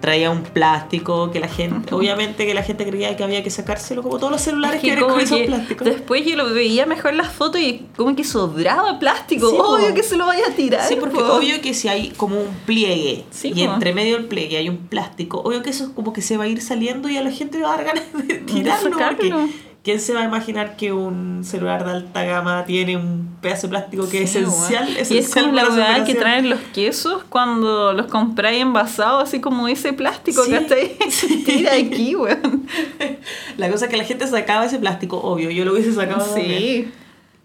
[0.00, 4.02] traía un plástico, que la gente, obviamente que la gente creía que había que sacárselo,
[4.02, 5.84] como todos los celulares Es que, que vienen como que plásticos.
[5.86, 9.50] después yo lo veía mejor las fotos y como que sobraba plástico.
[9.50, 9.62] Sí, po.
[9.74, 10.88] Obvio que se lo vaya a tirar.
[10.88, 11.34] Sí, porque po.
[11.34, 13.74] obvio que si hay como un pliegue Sí, y po.
[13.74, 16.44] entre medio del pliegue hay un plástico, obvio que eso es como que se va
[16.44, 18.90] a ir saliendo y a la gente le va a dar ganas de tirarlo.
[18.92, 19.48] sacarlo.
[19.82, 23.70] ¿Quién se va a imaginar que un celular de alta gama tiene un pedazo de
[23.70, 24.84] plástico que es esencial?
[24.84, 24.96] weón.
[24.96, 29.40] Y es esencial como la weá que traen los quesos cuando los compráis envasados, así
[29.40, 30.98] como ese plástico Sí, que está ahí.
[31.46, 32.66] Tira aquí, weón.
[33.56, 36.24] La cosa es que la gente sacaba ese plástico, obvio, yo lo hubiese sacado.
[36.24, 36.58] también.
[36.58, 36.92] Sí.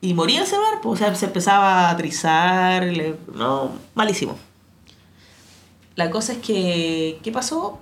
[0.01, 4.37] Y moría el celular, pues, o sea, se empezaba a trizar, le- no, malísimo.
[5.95, 7.79] La cosa es que, ¿qué pasó?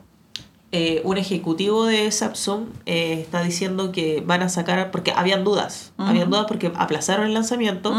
[0.76, 5.94] Eh, un ejecutivo de Samsung eh, está diciendo que van a sacar, porque habían dudas,
[5.98, 7.94] habían dudas porque aplazaron el lanzamiento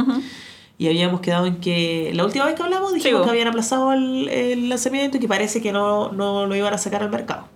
[0.76, 4.28] y habíamos quedado en que, la última vez que hablamos dijimos que habían aplazado el,
[4.28, 7.46] el lanzamiento y que parece que no, no lo iban a sacar al mercado.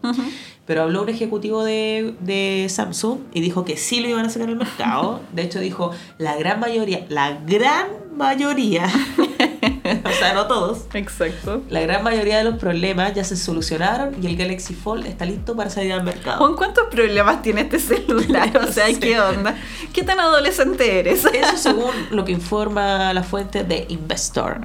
[0.67, 4.51] Pero habló un ejecutivo de, de Samsung y dijo que sí lo iban a sacar
[4.51, 5.21] al mercado.
[5.33, 8.87] De hecho, dijo la gran mayoría, la gran mayoría,
[10.05, 11.63] o sea, no todos, Exacto.
[11.69, 15.57] la gran mayoría de los problemas ya se solucionaron y el Galaxy Fold está listo
[15.57, 16.39] para salir al mercado.
[16.39, 18.49] ¿Con cuántos problemas tiene este celular?
[18.69, 18.87] O sea.
[18.99, 19.55] ¿qué onda?
[19.93, 21.25] ¿Qué tan adolescente eres?
[21.25, 24.61] Eso según lo que informa la fuente de Investor.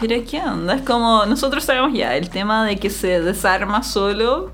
[0.00, 0.74] Pero ¿qué onda?
[0.74, 4.52] Es como, nosotros sabemos ya, el tema de que se desarma solo,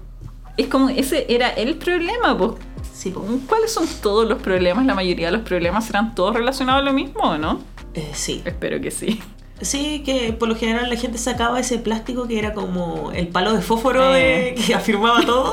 [0.56, 2.52] es como, ese era el problema, pues.
[2.92, 3.24] Sí, po.
[3.48, 4.86] ¿Cuáles son todos los problemas?
[4.86, 7.60] La mayoría de los problemas serán todos relacionados a lo mismo, ¿o no?
[7.94, 8.42] Eh, sí.
[8.44, 9.20] Espero que sí.
[9.60, 13.52] Sí, que por lo general la gente sacaba ese plástico que era como el palo
[13.54, 14.54] de fósforo Eh.
[14.56, 15.52] de, que afirmaba todo.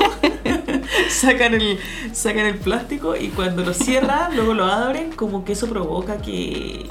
[1.08, 1.78] sacan, el,
[2.12, 6.86] sacan el plástico y cuando lo cierran, luego lo abren, como que eso provoca que,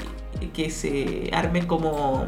[0.54, 2.26] que se armen como,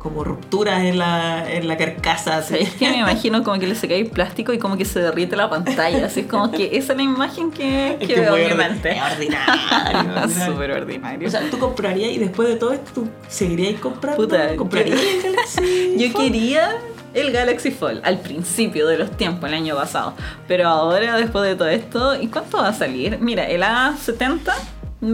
[0.00, 2.38] como rupturas en la, en la carcasa.
[2.56, 5.48] Es que me imagino como que le sacáis plástico y como que se derrite la
[5.50, 6.06] pantalla.
[6.06, 8.98] Así es como que esa es la imagen que, que que veo en mi mente.
[9.00, 9.54] ordinario,
[9.94, 10.46] ordinario.
[10.52, 11.28] Súper ordinario.
[11.28, 14.22] O sea, tú comprarías y después de todo esto, ¿tú seguirías comprando?
[14.22, 16.24] Puta, ¿Comprarías yo- el Galaxy Yo Fold?
[16.24, 16.70] quería
[17.12, 20.14] el Galaxy Fold al principio de los tiempos, el año pasado.
[20.48, 23.18] Pero ahora, después de todo esto, ¿y cuánto va a salir?
[23.20, 24.50] Mira, el A70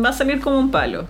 [0.05, 1.07] va a salir como un palo.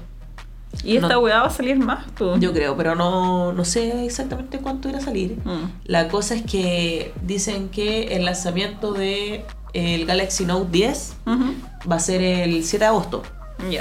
[0.84, 1.20] Y esta No.
[1.20, 2.40] weá va a salir más, pues.
[2.40, 5.36] Yo creo, pero no, no sé exactamente cuánto irá a salir.
[5.44, 5.70] Mm.
[5.84, 11.54] La cosa es que dicen que el lanzamiento de el Galaxy Note 10 Ujú.
[11.90, 13.22] va a ser el 7 de agosto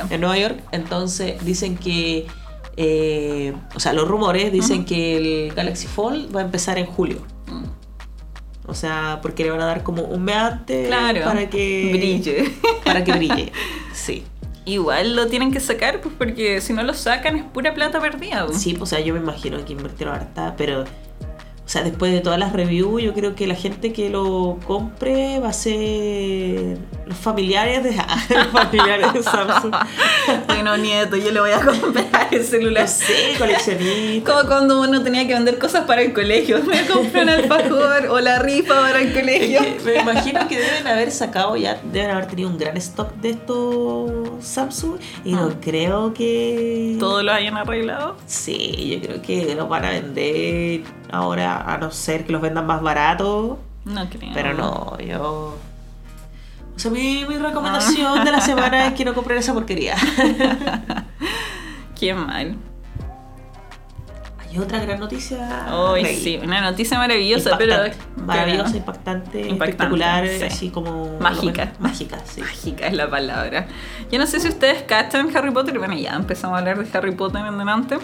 [0.09, 0.59] en Nueva York.
[0.71, 2.25] Entonces dicen que,
[2.77, 7.19] eh, o sea, los rumores dicen que el Galaxy Fold va a empezar en julio.
[7.47, 7.63] Mm.
[8.67, 11.21] O sea, porque le van a dar como un mes antes Claro.
[11.23, 12.51] para que Brille.
[12.83, 13.51] Para que brille.
[13.93, 14.23] Sí.
[14.65, 18.47] Igual lo tienen que sacar, pues porque si no lo sacan es pura plata perdida.
[18.47, 18.61] pues.
[18.61, 20.85] Sí, pues, o sea, yo me imagino que invirtieron harta, pero.
[21.65, 25.39] O sea, después de todas las reviews, yo creo que la gente que lo compre
[25.39, 27.91] va a ser los familiares de,
[28.35, 29.73] los familiares de Samsung.
[30.47, 32.83] Bueno, nieto, yo le voy a comprar el celular.
[32.83, 34.33] No sé, coleccionistas.
[34.33, 36.61] Como cuando uno tenía que vender cosas para el colegio.
[36.63, 39.61] Me compré un alfajor o la rifa para el colegio.
[39.85, 44.11] Me imagino que deben haber sacado ya, deben haber tenido un gran stock de estos
[44.45, 45.55] Samsung y no Ah.
[45.61, 46.95] creo que...
[46.99, 48.15] Todo lo hayan arreglado.
[48.25, 50.81] Sí, yo creo que los van a vender
[51.15, 53.57] ahora, a no ser que los vendan más baratos.
[53.85, 54.31] No creo.
[54.33, 55.57] Pero no, yo.
[56.75, 59.95] O sea, mi, mi recomendación de la semana es que no compren esa porquería.
[61.97, 62.57] Qué mal.
[64.55, 65.67] Es otra gran noticia.
[65.73, 66.15] Hoy Rey.
[66.15, 68.25] sí, una noticia maravillosa, Impactante, pero.
[68.25, 70.43] maravillosa, pero- impactante, Impactante, espectacular, sí.
[70.43, 71.73] así como Mágica.
[71.79, 72.39] mágica, sí.
[72.39, 73.67] Mágica es la palabra.
[74.09, 77.11] Yo no sé si ustedes cachan Harry Potter, bueno, ya empezamos a hablar de Harry
[77.13, 77.97] Potter en delante,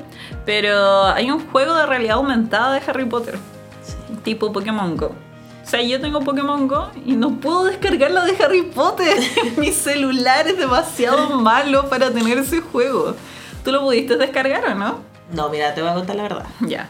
[0.45, 3.35] pero hay un juego de realidad aumentada de Harry Potter,
[3.81, 3.95] Sí.
[4.23, 5.15] tipo Pokémon Go.
[5.63, 9.15] O sea, yo tengo Pokémon Go y no puedo descargar lo de Harry Potter.
[9.57, 13.15] Mi celular es demasiado malo para tener ese juego.
[13.63, 15.11] ¿Tú lo pudiste descargar o no?
[15.33, 16.45] No, mira, te voy a contar la verdad.
[16.67, 16.89] Ya,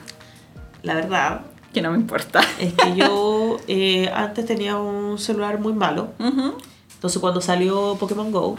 [0.83, 1.41] La verdad
[1.73, 2.41] que no me importa.
[2.59, 6.09] es que yo eh, antes tenía un celular muy malo.
[6.19, 8.57] Entonces cuando salió Pokémon Go,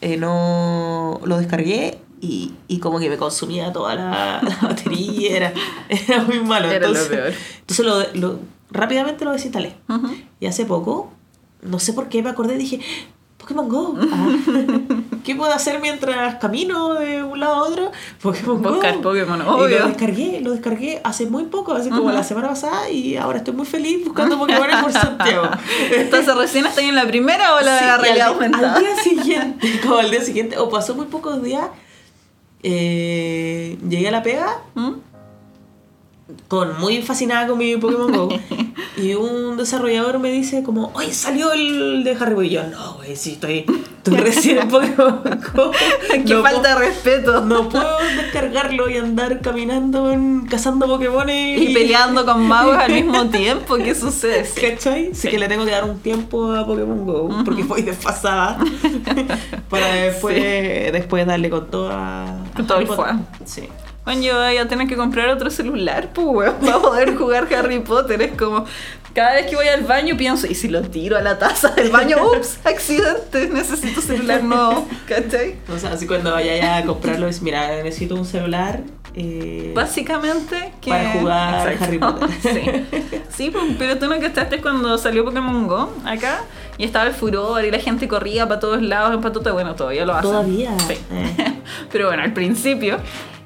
[0.00, 5.52] eh, no lo descargué y, y como que me consumía toda la, la batería, era,
[5.88, 6.70] era muy malo.
[6.70, 7.32] Era lo entonces, peor.
[7.60, 8.38] Entonces lo, lo-
[8.70, 9.74] rápidamente lo desinstalé.
[10.38, 11.10] Y hace poco,
[11.62, 12.80] no sé por qué me acordé, dije,
[13.42, 13.96] Pokémon Go.
[14.12, 14.28] Ah,
[15.24, 17.92] ¿Qué puedo hacer mientras camino de un lado a otro?
[18.20, 18.70] Pokémon Go.
[18.72, 19.78] Buscar Pokémon, Y obvio.
[19.80, 23.54] lo descargué, lo descargué hace muy poco, hace como la semana pasada y ahora estoy
[23.54, 25.48] muy feliz buscando Pokémon por Santiago.
[25.94, 28.74] Entonces recién estoy en la primera o la de Sí, la realidad al, aumentada.
[28.76, 31.66] al día siguiente, como al día siguiente, o pasó muy pocos días,
[32.64, 34.90] eh, llegué a la pega ¿Mm?
[36.48, 38.28] Con muy fascinada con mi Pokémon Go
[38.96, 42.46] y un desarrollador me dice como, oye, salió el de Harry Potter.
[42.46, 43.64] Y yo, no, güey, sí, estoy,
[43.96, 45.20] estoy recién en Pokémon
[45.54, 45.70] Go.
[46.10, 47.40] Qué No falta de respeto.
[47.44, 50.12] No puedo descargarlo y andar caminando
[50.50, 54.48] cazando Pokémon Y peleando con magos al mismo tiempo, ¿qué sucede?
[54.60, 55.10] ¿Cachai?
[55.12, 55.28] Así Sí.
[55.28, 58.58] que le tengo que dar un tiempo a Pokémon Go porque voy desfasada
[59.68, 63.20] para después, después darle con toda Con todo el fuego.
[63.44, 63.62] Sí.
[64.04, 67.78] Bueno, yo voy a tener que comprar otro celular, pues, weón, para poder jugar Harry
[67.78, 68.20] Potter.
[68.22, 68.64] Es como,
[69.14, 71.90] cada vez que voy al baño pienso, ¿y si lo tiro a la taza del
[71.90, 72.16] baño?
[72.36, 72.58] ¡Ups!
[72.64, 73.48] ¡Accidente!
[73.48, 75.56] Necesito celular nuevo, ¿cachai?
[75.72, 78.80] O sea, así cuando vaya ya a comprarlo es, mira, necesito un celular
[79.14, 80.90] eh, Básicamente que...
[80.90, 81.84] Para jugar Exacto.
[81.84, 82.28] Harry Potter.
[82.42, 86.40] Sí, sí pues, pero tú no cachaste cuando salió Pokémon Go acá
[86.78, 89.52] y estaba el furor y la gente corría para todos lados en patota.
[89.52, 90.30] Bueno, todavía lo hacen.
[90.30, 90.78] todavía.
[90.78, 90.94] Sí.
[91.12, 91.60] Eh,
[91.92, 92.98] Pero bueno, al principio,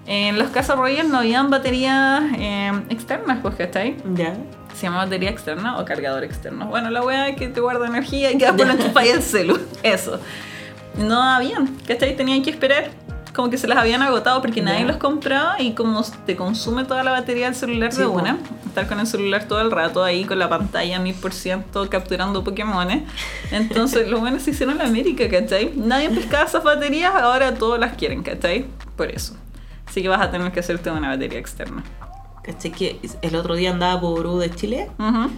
[0.07, 3.97] en los Casa Royal no habían baterías eh, externas, pues, ¿cachai?
[4.15, 4.35] ya.
[4.75, 6.67] Se llama batería externa o cargador externo.
[6.67, 9.59] Bueno, la weá es que te guarda energía y que después lo enchufáis el celu.
[9.83, 10.21] Eso.
[10.99, 12.15] No habían, ¿cachai?
[12.15, 12.91] Tenían que esperar.
[13.35, 14.87] Como que se las habían agotado porque nadie Ya.
[14.87, 18.87] los compraba y como te consume toda la batería del celular Sí, de una, estar
[18.87, 23.03] con el celular todo el rato ahí con la pantalla mil por ciento capturando Pokémones.
[23.51, 25.73] Entonces los buenos se hicieron la América, ¿cachai?
[25.77, 28.67] Nadie pescaba esas baterías, ahora todos las quieren, ¿cachai?
[28.97, 29.35] Por eso.
[29.87, 31.83] Así que vas a tener que hacerte una batería externa.
[32.47, 32.71] ¿Cachai?
[32.73, 35.29] Que el otro día andaba por U de Chile Ujú.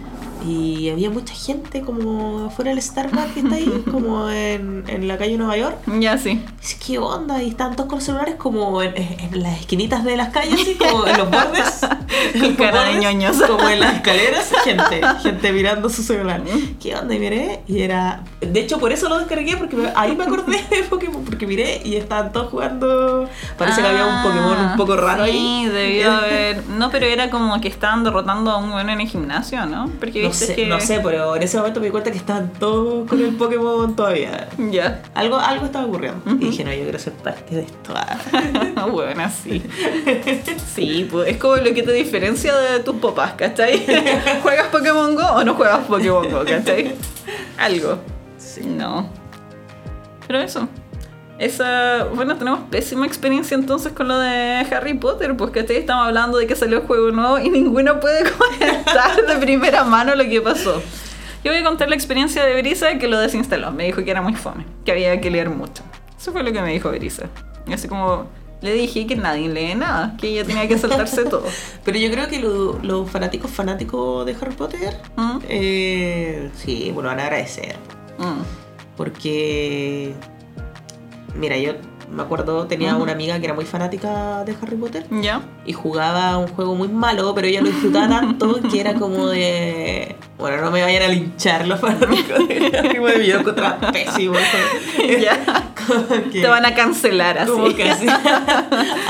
[0.47, 5.17] y había mucha gente como fuera del Starbucks que está ahí, como en, en la
[5.17, 5.77] calle Nueva York.
[5.99, 6.41] Ya sí.
[6.61, 7.41] Dice, ¿qué onda?
[7.41, 10.75] Y están todos con los celulares como en, en las esquinitas de las calles, así
[10.75, 11.81] como en los bordes.
[12.35, 13.41] en cara de ñoños.
[13.41, 16.41] Como en las escaleras, gente, gente mirando su celular.
[16.79, 17.15] ¿Qué onda?
[17.15, 18.23] Y miré, y era.
[18.41, 21.81] De hecho, por eso lo descargué, porque me- ahí me acordé de Pokémon, porque miré
[21.83, 23.27] y estaban todos jugando.
[23.57, 25.65] Parece que había un Pokémon un poco raro Ah, sí, ahí.
[25.67, 26.63] debió haber.
[26.67, 29.89] No, pero era como que estaban derrotando a un bueno en el gimnasio, ¿no?
[29.99, 30.65] Porque No viste sé, que.
[30.67, 33.95] no sé, pero en ese momento me di cuenta que estaban todos con el Pokémon
[33.95, 34.47] todavía.
[34.71, 35.01] Ya.
[35.13, 36.21] Algo, algo estaba ocurriendo.
[36.31, 37.93] Y dije, no, yo quiero ser parte de esto.
[38.91, 39.61] Bueno, sí.
[40.73, 43.85] Sí, pues es como lo que te diferencia de tus papás, ¿cachai?
[44.41, 46.95] ¿Juegas Pokémon Go o no juegas Pokémon Go, ¿cachai?
[47.57, 47.99] Algo.
[48.37, 48.61] Sí.
[48.61, 49.09] No.
[50.27, 50.67] Pero eso.
[51.39, 56.37] Esa, bueno, tenemos pésima experiencia entonces con lo de Harry Potter, pues que estamos hablando
[56.37, 60.41] de que salió el juego nuevo y ninguno puede comentar de primera mano lo que
[60.41, 60.81] pasó.
[61.43, 63.71] Yo voy a contar la experiencia de Brisa que lo desinstaló.
[63.71, 65.81] Me dijo que era muy fome, que había que leer mucho.
[66.19, 67.27] Eso fue lo que me dijo Brisa.
[67.65, 68.27] Y así como
[68.61, 71.45] le dije que nadie lee nada, que ella tenía que saltarse todo.
[71.85, 75.37] Pero yo creo que lo- los fanáticos fanáticos de Harry Potter, ¿Mm?
[75.47, 77.77] eh, sí, bueno, van a agradecer.
[78.17, 78.41] Mm.
[78.97, 80.13] Porque,
[81.35, 81.73] mira, yo
[82.11, 85.41] me acuerdo, tenía una amiga que era muy fanática de Harry Potter ¿Ya?
[85.63, 90.15] y jugaba un juego muy malo, pero ella lo disfrutaba tanto que era como de.
[90.39, 94.33] Bueno, no me vayan a linchar los fanáticos de Harry Potter, yo encontraba pésimo.
[95.21, 95.39] ya.
[96.31, 97.51] Te van a cancelar así.
[97.51, 98.19] como que hacían,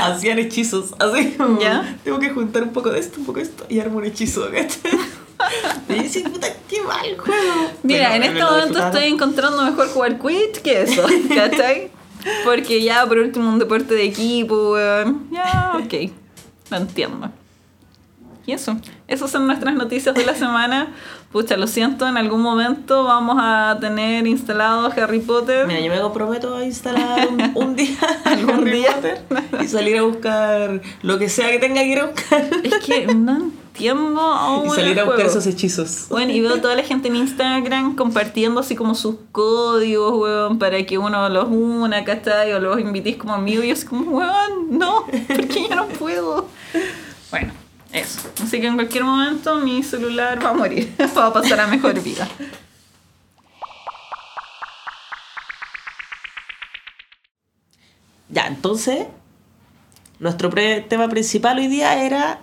[0.00, 1.96] hacían hechizos, así como Ya.
[2.04, 4.46] tengo que juntar un poco de esto, un poco de esto y armo un hechizo,
[4.50, 4.98] ¿cachai?
[5.88, 7.70] Y decía, puta, qué mal juego.
[7.82, 11.02] Mira, Pero en este momento estoy encontrando mejor jugar Quidditch que eso,
[11.34, 11.90] ¿cachai?
[12.44, 15.28] Porque ya por último un deporte de equipo, weón.
[15.30, 16.10] Ya, ok.
[16.70, 17.30] Lo entiendo.
[18.46, 20.88] Y eso, esas son nuestras noticias de la semana.
[21.30, 25.66] Pucha, lo siento, en algún momento vamos a tener instalado Harry Potter.
[25.66, 28.94] Mira, yo me comprometo a instalar un, un día ¿Algún Harry día?
[28.94, 29.20] Potter
[29.62, 32.50] y salir a buscar lo que sea que tenga que ir a buscar.
[32.64, 33.52] Es que no
[33.88, 36.06] entiendo aún y salir a buscar esos hechizos.
[36.10, 40.84] Bueno, y veo toda la gente en Instagram compartiendo así como sus códigos, weón, para
[40.84, 42.52] que uno los una, ¿cachai?
[42.52, 43.64] O los invitís como amigos.
[43.64, 46.46] Y yo así como, weón, no, porque yo no puedo.
[47.30, 47.52] Bueno,
[47.92, 48.28] eso.
[48.42, 50.92] Así que en cualquier momento mi celular va a morir.
[51.16, 52.28] va a pasar a mejor vida.
[58.28, 59.06] Ya, entonces,
[60.18, 62.40] nuestro pre- tema principal hoy día era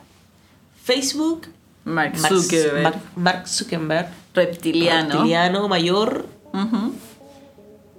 [0.87, 1.47] Facebook.
[1.83, 5.13] Mark Zuckerberg, Mark- Mark Zuckerberg, reptiliano.
[5.15, 6.25] reptiliano mayor,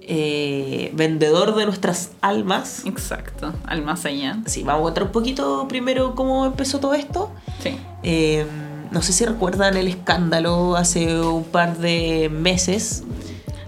[0.01, 2.83] eh, vendedor de nuestras almas.
[2.85, 4.37] Exacto, al más allá.
[4.45, 7.31] Sí, vamos a contar un poquito primero cómo empezó todo esto.
[7.61, 7.77] Sí.
[8.03, 8.45] Eh,
[8.91, 13.03] no sé si recuerdan el escándalo hace un par de meses,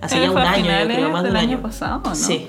[0.02, 1.62] hace Eh, ya un año, creo, más de del un año año.
[1.62, 2.16] pasado, ¿no?
[2.16, 2.48] Sí,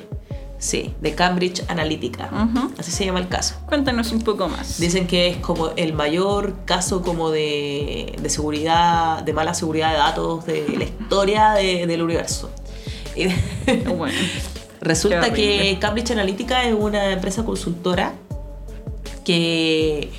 [0.63, 2.31] sí, de Cambridge Analytica.
[2.79, 3.57] Así se llama el caso.
[3.67, 4.79] Cuéntanos un poco más.
[4.79, 9.97] Dicen que es como el mayor caso como de, de seguridad, de mala seguridad de
[9.99, 12.49] datos de la historia de- del universo.
[13.97, 14.15] Bueno,
[14.81, 15.77] Resulta que.
[15.81, 18.15] Cambridge Analytica es una empresa consultora
[19.25, 20.11] que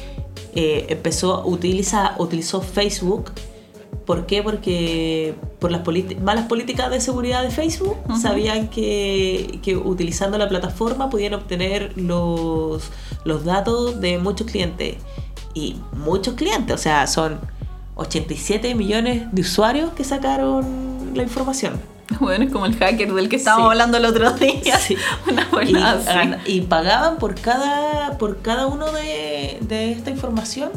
[0.55, 3.31] eh, empezó, utiliza, utilizó Facebook.
[4.05, 4.43] ¿Por qué?
[4.43, 5.81] Porque por las
[6.21, 12.89] malas políticas de seguridad de Facebook sabían que, que utilizando la plataforma podían obtener los,
[13.23, 14.97] los datos de muchos clientes.
[15.53, 17.39] Y muchos clientes, o sea, son
[17.95, 21.79] 87 millones de usuarios que sacaron la información.
[22.19, 23.71] bueno, es como el hacker del que estábamos Sí.
[23.71, 24.77] hablando el otro día.
[24.79, 24.97] Sí.
[25.31, 30.69] Una y, buena y pagaban por cada por cada uno de, de esta información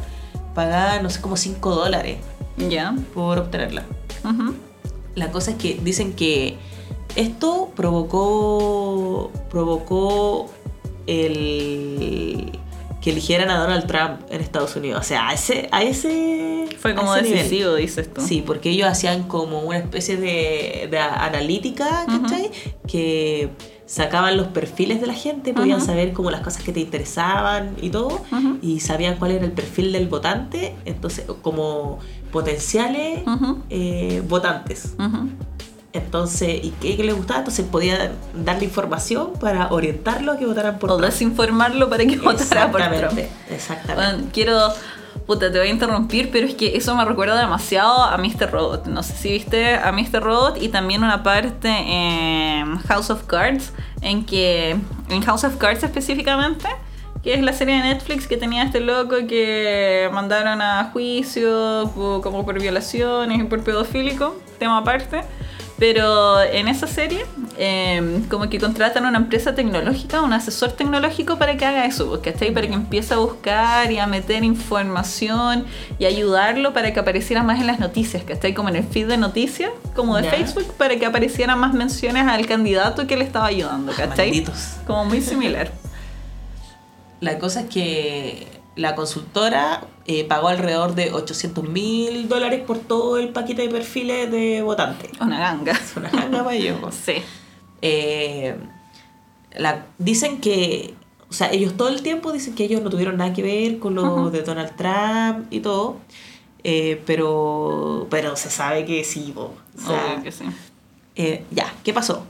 [0.55, 2.19] pagaban no sé como 5 dólares
[2.57, 2.95] Ya.
[3.15, 3.85] por obtenerla
[5.15, 6.57] la cosa es que dicen que
[7.15, 10.51] esto provocó provocó
[11.07, 12.59] el
[13.01, 16.95] que eligieran a Donald Trump en Estados Unidos o sea a ese a ese Fue
[16.95, 17.39] como ese nivel.
[17.39, 18.21] decisivo, dices tú.
[18.21, 22.51] Sí, porque ellos hacían como una especie de, de analítica, ¿cachai?
[22.87, 23.49] Que
[23.87, 27.91] sacaban los perfiles de la gente, podían saber como las cosas que te interesaban y
[27.91, 28.21] todo,
[28.61, 31.99] y sabían cuál era el perfil del votante, entonces como
[32.33, 33.23] potenciales
[33.71, 34.95] eh, votantes.
[35.93, 37.39] Entonces, ¿y qué, qué les gustaba?
[37.39, 41.11] Entonces podía darle información para orientarlo a que votaran por O Trump.
[41.11, 43.19] desinformarlo para que votara por Trump.
[43.51, 43.95] Exactamente.
[43.95, 44.73] Bueno, quiero.
[45.27, 48.49] Puta, te voy a interrumpir, pero es que eso me recuerda demasiado a Mr.
[48.53, 48.87] Robot.
[48.87, 50.23] No sé si viste a Mr.
[50.23, 54.77] Robot y también una parte en House of Cards, en que.
[55.09, 56.69] En House of Cards específicamente,
[57.25, 62.21] que es la serie de Netflix que tenía este loco que mandaron a juicio po-
[62.23, 65.23] como por violaciones y por pedofílico, tema aparte.
[65.79, 67.27] Pero en esa serie,
[67.59, 72.21] eh, como que contratan a una empresa tecnológica, un asesor tecnológico para que haga eso,
[72.23, 72.51] ¿cachai?
[72.51, 75.67] Para que empiece a buscar y a meter información
[75.99, 78.55] y ayudarlo para que apareciera más en las noticias, ¿cachai?
[78.55, 80.27] Como en el feed de noticias, como de.
[80.27, 84.31] Facebook, para que aparecieran más menciones al candidato que le estaba ayudando, ¿cachai?
[84.31, 84.77] Malditos.
[84.87, 85.71] Como muy similar.
[87.21, 93.17] La cosa es que la consultora eh, pagó alrededor de 800 mil dólares por todo
[93.19, 95.11] el paquete de perfiles de votantes.
[95.21, 95.73] Una ganga.
[95.73, 96.79] Es una ganga para ellos.
[97.05, 97.15] Sí.
[97.83, 98.55] Eh,
[99.55, 100.95] la- dicen que,
[101.29, 103.95] o sea, ellos todo el tiempo dicen que ellos no tuvieron nada que ver con
[103.95, 105.97] lo de Donald Trump y todo,
[106.65, 109.33] eh, pero, pero se sabe que sí.
[109.37, 110.45] O sea, que sí.
[111.51, 112.25] ya, ¿qué pasó?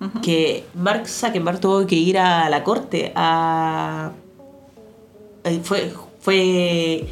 [0.00, 0.20] Ujú.
[0.20, 4.10] que Mark Zuckerberg tuvo que ir a la corte a
[5.44, 7.06] eh, fue fue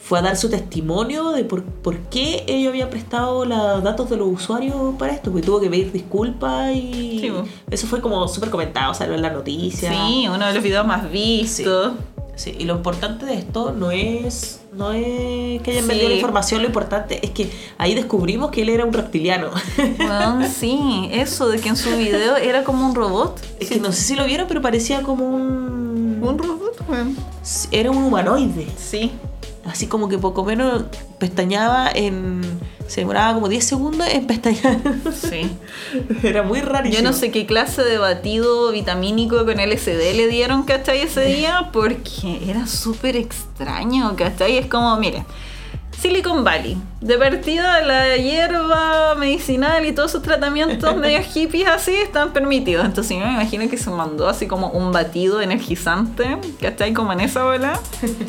[0.00, 4.16] fue a dar su testimonio de por, por qué ellos habían prestado los datos de
[4.16, 7.30] los usuarios para esto, porque tuvo que pedir disculpas y Sí,
[7.70, 9.90] eso fue como súper comentado, salió en la noticia.
[9.92, 11.92] Sí, uno de los videos más vistos.
[12.36, 15.88] Sí, y lo importante de esto no es no es que hayan Sí.
[15.88, 19.50] vendido la información, lo importante es que ahí descubrimos que él era un reptiliano.
[20.58, 23.40] Sí, eso de que en su video era como un robot.
[23.60, 25.87] Es que no sé si lo vieron, pero parecía como un.
[26.20, 27.16] Un robot, weón.
[27.70, 28.66] Era un humanoide.
[28.76, 29.12] Sí.
[29.64, 30.84] Así como que poco menos
[31.18, 32.40] pestañaba en.
[32.86, 34.78] Se demoraba como 10 segundos en pestañear.
[35.12, 35.50] Sí.
[36.22, 37.02] Era muy rarísimo.
[37.02, 41.00] Yo no sé qué clase de batido vitamínico con LSD le dieron, ¿cachai?
[41.02, 44.56] Ese día, porque era súper extraño, ¿cachai?
[44.56, 45.24] Es como, mire,
[46.00, 46.76] Silicon Valley.
[47.00, 52.84] De partida, la hierba medicinal y todos sus tratamientos medio hippies así están permitidos.
[52.86, 56.38] Entonces yo me imagino que se mandó así como un batido energizante,
[56.80, 57.80] ahí como en esa bola,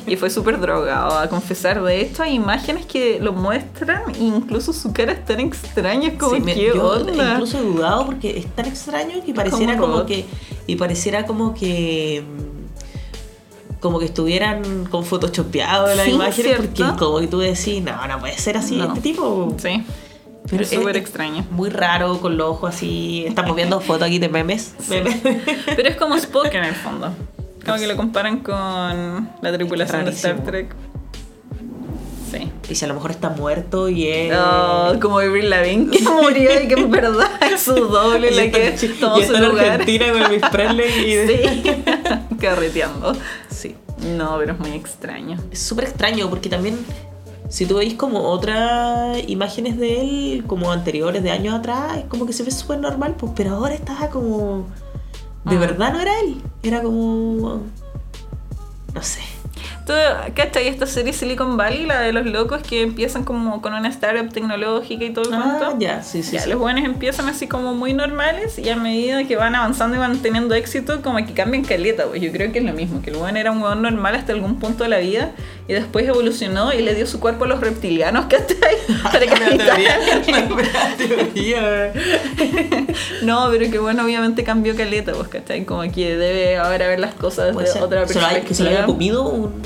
[0.08, 1.82] y fue súper drogado a confesar.
[1.84, 6.36] De hecho, hay imágenes que lo muestran e incluso su cara es tan extraña como
[6.36, 7.34] Sí, me- yo onda.
[7.34, 10.26] incluso he dudado porque es tan extraño que pareciera Como que
[10.68, 12.24] y pareciera como que
[13.80, 18.20] como que estuvieran con photoshopeado las Sí, imágenes porque como que tú decís no no
[18.20, 18.86] puede ser así No.
[18.90, 19.84] este tipo Sí,
[20.50, 21.46] Pero es súper extraño.
[21.52, 25.18] muy raro con los ojos así estamos viendo fotos aquí de memes, memes.
[25.76, 27.12] Pero es como Spock en el fondo.
[27.66, 28.56] Como que lo comparan con
[29.42, 30.44] la tripulación de Star.
[30.44, 30.74] Trek.
[32.32, 32.52] Sí.
[32.70, 36.62] y si a lo mejor está muerto y es Oh, como Avril Lavigne que murió
[36.64, 39.46] y que en verdad es su doble la que tomó su está en.
[39.60, 41.84] Argentina con Elvis Presley y Sí,
[42.40, 43.14] carreteando.
[43.50, 43.76] sí.
[44.18, 45.38] No, pero es muy extraño.
[45.52, 46.78] es súper extraño porque también
[47.50, 52.26] si tú veis como otras imágenes de él como anteriores de años atrás es como
[52.26, 54.68] que se ve súper normal pues pero ahora estaba como
[55.46, 55.60] de Ah.
[55.60, 57.64] verdad no era él era como
[58.94, 59.20] no sé
[59.90, 59.96] ¿Tú
[60.36, 64.32] cachai esta serie Silicon Valley, la de los locos que empiezan como con una startup
[64.32, 65.80] tecnológica y todo el ah cuento?
[65.80, 66.50] ya sí sí, Ya, sí.
[66.52, 70.20] los buenos empiezan así como muy normales y a medida que van avanzando y van
[70.20, 73.16] teniendo éxito, como que cambian caleta, pues yo creo que es lo mismo, que el
[73.18, 75.32] buen era un hueón normal hasta algún punto de la vida
[75.70, 78.58] y después evolucionó y le dio su cuerpo a los reptilianos, ¿cachai?
[79.04, 80.00] Para que teoría,
[80.98, 81.94] teoría.
[83.22, 85.66] No, pero que bueno, obviamente cambió caleta, pues, ¿cachai?
[85.66, 88.86] Como que debe ahora ver las cosas desde otra hay- que se lo haya perspectiva.
[88.86, 89.62] comido un,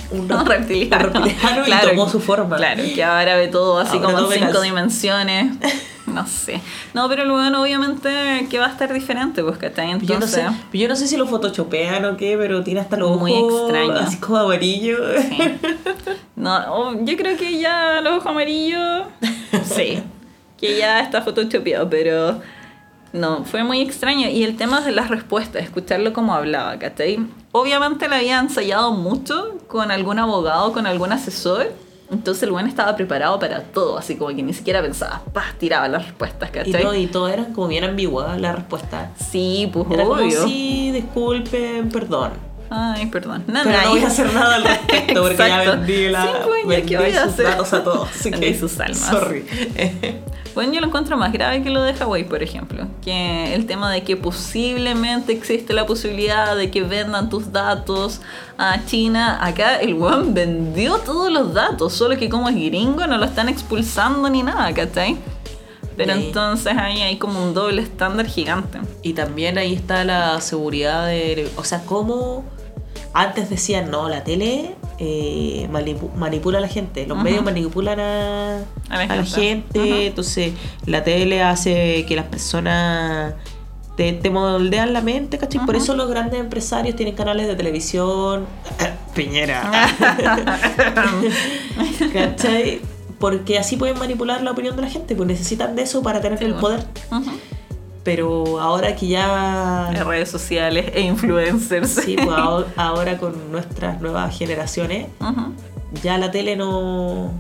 [0.48, 1.08] reptiliano.
[1.08, 4.32] un reptiliano Claro, y tomó su forma Claro, que ahora ve todo así Ahora como
[4.32, 5.54] en cinco las- dimensiones.
[6.14, 6.62] No sé.
[6.94, 9.88] No, pero luego obviamente que va a estar diferente, pues, ¿cachai?
[9.88, 12.98] yo no Entonces, sé yo no sé si lo photoshopean o qué pero tiene hasta
[12.98, 13.94] los ojos Muy extraño.
[13.94, 15.38] así como amarillo sí.
[16.36, 19.04] No, oh, yo creo que ya los ojos amarillos,
[19.64, 20.04] sí,
[20.58, 22.42] que ya está photoshopeado, pero
[23.14, 24.28] no, fue muy extraño.
[24.28, 27.20] Y el tema de las respuestas, escucharlo como hablaba, ¿cachai?
[27.52, 31.72] Obviamente le había ensayado mucho con algún abogado, con algún asesor.
[32.12, 35.88] Entonces el buen estaba preparado para todo, así como que ni siquiera pensaba, pa, tiraba
[35.88, 36.82] las respuestas, y ¿cachai?
[36.84, 40.44] todo y todo eran como bien ambiguas la respuesta Sí, pues Era como, obvio.
[40.46, 42.32] sí, disculpen, perdón.
[42.76, 43.44] Ay, perdón.
[43.46, 46.26] Nada, Pero no voy a hacer nada al respecto porque ya vendí, la,
[46.68, 47.46] vendí ¿qué voy a sus hacer?
[47.46, 48.10] datos a todos.
[48.10, 48.98] Así que, sus almas.
[49.00, 49.46] Sorry.
[50.56, 52.86] Bueno, yo lo encuentro más grave que lo de Hawái, por ejemplo.
[53.04, 58.22] Que el tema de que posiblemente existe la posibilidad de que vendan tus datos
[58.60, 59.40] a China.
[59.44, 63.50] Acá el weón vendió todos los datos, solo que como es gringo no lo están
[63.50, 65.18] expulsando ni nada, ¿cachai?
[65.98, 66.26] Pero Sí.
[66.28, 68.78] entonces ahí hay como un doble estándar gigante.
[69.02, 71.52] Y también ahí está la seguridad de.
[71.56, 72.46] O sea, cómo.
[73.14, 78.58] Antes decían, no, la tele eh, manipu- manipula a la gente, los medios manipulan a,
[78.90, 80.08] A la a la gente.
[80.08, 80.54] entonces
[80.88, 83.36] la tele hace que las personas
[83.96, 85.64] te, te moldean la mente, ¿cachai?
[85.66, 88.46] Por eso los grandes empresarios tienen canales de televisión.
[89.16, 89.70] Piñera.
[92.14, 92.82] ¿Cachai?
[93.20, 96.40] Porque así pueden manipular la opinión de la gente, pues necesitan de eso para tener
[96.40, 96.62] Sí, el bueno.
[96.62, 96.84] poder.
[98.04, 99.90] Pero ahora que ya...
[99.94, 101.90] En redes sociales e influencers.
[101.90, 105.08] Sí, pues ahora, ahora con nuestras nuevas generaciones,
[106.02, 107.32] ya la tele no,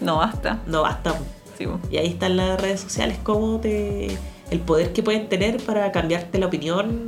[0.00, 0.60] No basta.
[0.66, 1.14] no basta.
[1.58, 1.80] Sí, bueno.
[1.90, 4.16] Y ahí están las redes sociales, cómo te...
[4.48, 7.06] El poder que pueden tener para cambiarte la opinión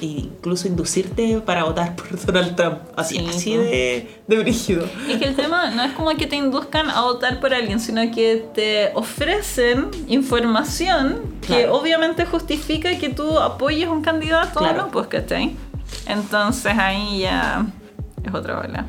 [0.00, 2.78] e incluso inducirte para votar por Donald Trump.
[2.96, 4.86] Así, Sí, así de, de brígido.
[5.08, 8.00] Es que el tema no es como que te induzcan a votar por alguien, sino
[8.10, 14.82] que te ofrecen información que obviamente justifica que tú apoyes un candidato Claro.
[14.82, 15.54] o no, pues, ¿cachai?
[16.06, 17.66] Entonces ahí ya
[18.24, 18.86] es otra ola.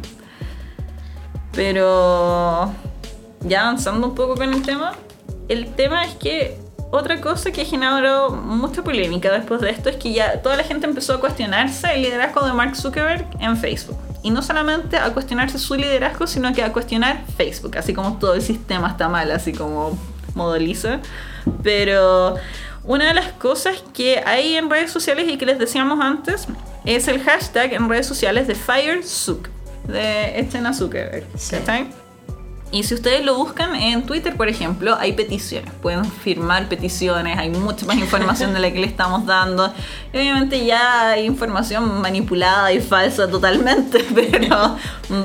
[1.51, 2.71] Pero
[3.41, 4.93] ya avanzando un poco con el tema,
[5.49, 6.57] el tema es que
[6.91, 10.85] otra cosa que generó mucha polémica después de esto es que ya toda la gente
[10.85, 13.97] empezó a cuestionarse el liderazgo de Mark Zuckerberg en Facebook.
[14.23, 18.35] Y no solamente a cuestionarse su liderazgo, sino que a cuestionar Facebook, así como todo
[18.35, 19.97] el sistema está mal, así como
[20.35, 20.99] modo Lisa.
[21.63, 22.35] Pero
[22.83, 26.47] una de las cosas que hay en redes sociales y que les decíamos antes
[26.85, 29.47] es el hashtag en redes sociales de FireZuck,
[29.87, 31.25] de a Zuckerberg.
[32.71, 35.73] Y si ustedes lo buscan en Twitter, por ejemplo, hay peticiones.
[35.81, 39.73] Pueden firmar peticiones, hay mucha más información de la que le estamos dando.
[40.13, 44.77] Obviamente ya hay información manipulada y falsa totalmente, pero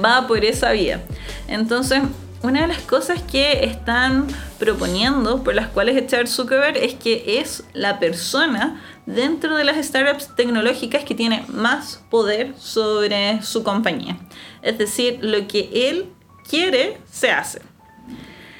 [0.05, 1.05] va por esa vía.
[1.47, 2.03] Entonces,
[2.43, 4.27] una de las cosas que están
[4.59, 10.35] proponiendo, por las cuales echar Zuckerberg, es que es la persona dentro de las startups
[10.35, 14.19] tecnológicas que tiene más poder sobre su compañía.
[14.63, 16.13] Es decir, lo que él
[16.49, 17.61] quiere, se hace.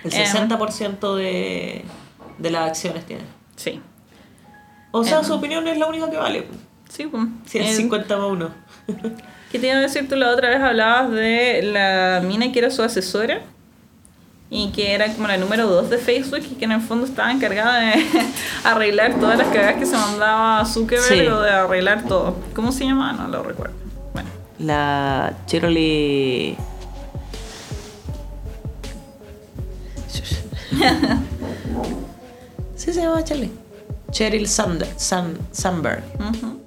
[0.05, 1.85] El Em, 60% de,
[2.39, 3.23] de las acciones tiene.
[3.57, 3.81] Sí.
[4.93, 5.25] O sea, Em.
[5.25, 6.47] su opinión es la única que vale.
[6.89, 7.25] Sí, pues.
[7.47, 8.51] Si es El- 50 más 1.
[9.51, 10.09] ¿Qué te iba a decir?
[10.09, 13.41] Tú la otra vez hablabas de la mina que era su asesora
[14.51, 17.33] y que era como la número 2 de Facebook y que en el fondo estaba
[17.33, 17.95] encargada de
[18.65, 21.27] arreglar todas las cagadas que se mandaba a Zuckerberg Sí.
[21.27, 22.37] o de arreglar todo.
[22.55, 23.13] ¿Cómo se llamaba?
[23.13, 23.75] No lo recuerdo.
[24.13, 24.29] Bueno,
[24.59, 26.57] La Cheryl
[32.77, 33.51] sí se llama Cheryl.
[34.11, 36.03] Cheryl Sand San- Sandberg.
[36.21, 36.61] ujú.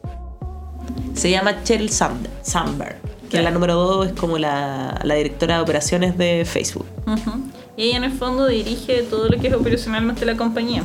[1.14, 2.95] Se llama Cheryl Sand Sandberg.
[3.30, 3.43] Que Ya.
[3.43, 6.88] la número 2 es como la, la directora de operaciones de Facebook.
[7.05, 7.32] Ujú.
[7.78, 10.84] Y ella en el fondo dirige todo lo que es operacionalmente la compañía.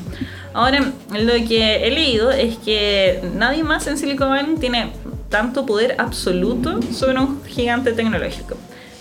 [0.53, 4.93] Ahora, lo que he leído es que nadie más en Silicon Valley tiene
[5.31, 8.57] tanto poder absoluto sobre un gigante tecnológico.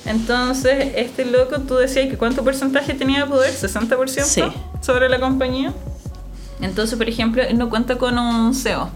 [0.06, 4.44] Entonces, este loco, tú decías que cuánto porcentaje tenía de poder, 60% Sí.
[4.82, 5.74] sobre la compañía.
[6.62, 8.90] Entonces, por ejemplo, él no cuenta con un CEO.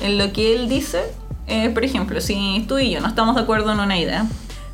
[0.00, 1.00] En lo que él dice,
[1.48, 4.26] eh, por ejemplo, si tú y yo no estamos de acuerdo en una idea,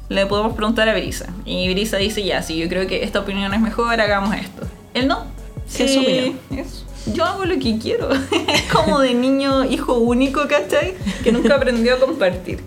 [0.08, 1.26] le podemos preguntar a Brisa.
[1.44, 4.62] Y Brisa dice, ya, si yo creo que esta opinión es mejor, hagamos esto.
[4.94, 5.24] Él no.
[5.66, 6.38] Sí, es su opinión.
[6.50, 6.84] es-
[7.14, 8.10] yo hago lo que quiero.
[8.48, 10.94] es como de niño hijo único, ¿cachai?
[11.24, 12.60] Que nunca aprendió a compartir.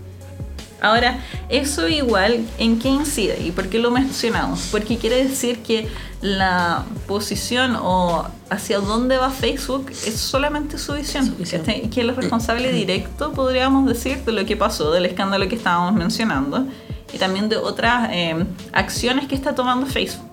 [0.82, 3.40] Ahora, eso igual, ¿en qué incide?
[3.40, 4.68] ¿Y por qué lo mencionamos?
[4.72, 5.88] Porque quiere decir que
[6.22, 11.28] la posición o hacia dónde va Facebook es solamente su visión.
[11.28, 11.64] Su visión.
[11.68, 15.94] Y que es responsable directo, podríamos decir, de lo que pasó, del escándalo que estábamos
[15.94, 16.66] mencionando,
[17.14, 20.30] y también de otras eh, acciones que está tomando Facebook.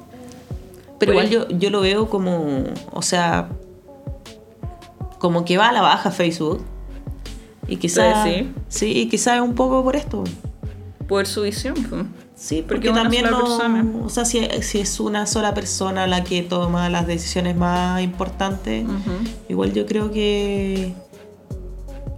[0.98, 3.48] Pero igual yo, yo lo veo como, o sea,
[5.18, 6.64] como que va a la baja Facebook.
[7.68, 8.52] Y quizás, sí.
[8.68, 10.24] sí, y quizás es un poco por esto.
[11.06, 11.74] Por su visión.
[11.88, 12.04] pues.
[12.34, 13.86] Sí, Porque porque, una también sola no, persona.
[14.04, 18.86] o sea, si, si es una sola persona la que toma las decisiones más importantes,
[19.48, 20.94] igual yo creo que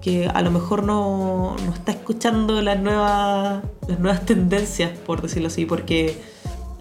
[0.02, 5.48] que a lo mejor no, no está escuchando las nuevas las nuevas tendencias, por decirlo
[5.48, 6.20] así, porque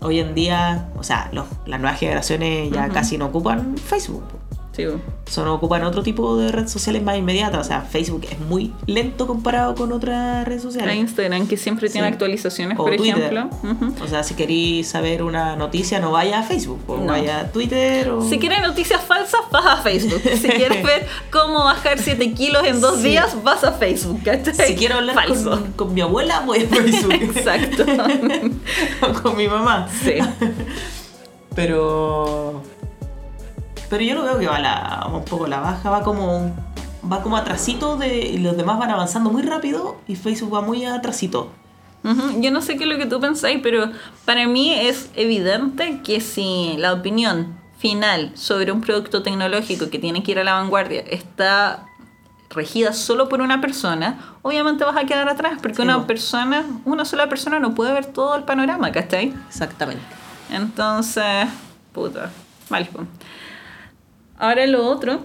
[0.01, 4.23] hoy en día, o sea, los, las nuevas generaciones ya casi no ocupan Facebook.
[4.79, 5.31] Sí.
[5.31, 7.59] Son ocupan otro tipo de redes sociales más inmediatas.
[7.61, 10.95] O sea, Facebook es muy lento comparado con otras redes A sociales.
[10.95, 13.33] Instagram, que siempre tiene actualizaciones, O por Twitter.
[13.33, 13.49] ejemplo.
[14.03, 17.05] O sea, si queréis saber una noticia, no vaya a Facebook, o No.
[17.07, 18.21] vaya a Twitter o...
[18.27, 20.21] Si quieres noticias falsas, vas a Facebook.
[20.23, 23.09] Si quieres ver cómo bajar 7 kilos en dos Sí.
[23.09, 24.23] días, vas a Facebook.
[24.23, 24.55] ¿cachai?
[24.67, 25.49] Si quiero hablar Falso.
[25.51, 27.13] con, con mi abuela, voy a Facebook.
[27.21, 27.83] Exacto.
[29.01, 29.87] o con mi mamá.
[30.03, 30.13] Sí.
[31.55, 32.61] Pero...
[33.89, 36.51] Pero yo lo veo que va la, un poco la baja, va como
[37.11, 40.85] va como atrasito de, y los demás van avanzando muy rápido y Facebook va muy
[40.85, 41.51] atrasito.
[42.39, 43.91] Yo no sé qué es lo que tú pensáis, pero
[44.23, 50.23] para mí es evidente que si la opinión final sobre un producto tecnológico que tiene
[50.23, 51.85] que ir a la vanguardia está
[52.49, 57.03] regida solo por una persona, obviamente vas a quedar atrás, porque Sí, una persona, una
[57.03, 59.33] sola persona no puede ver todo el panorama, ¿cachai?
[59.49, 60.03] Exactamente.
[60.51, 61.47] Entonces,
[61.93, 62.31] puta,
[62.69, 62.87] mal.
[64.39, 65.19] Ahora lo otro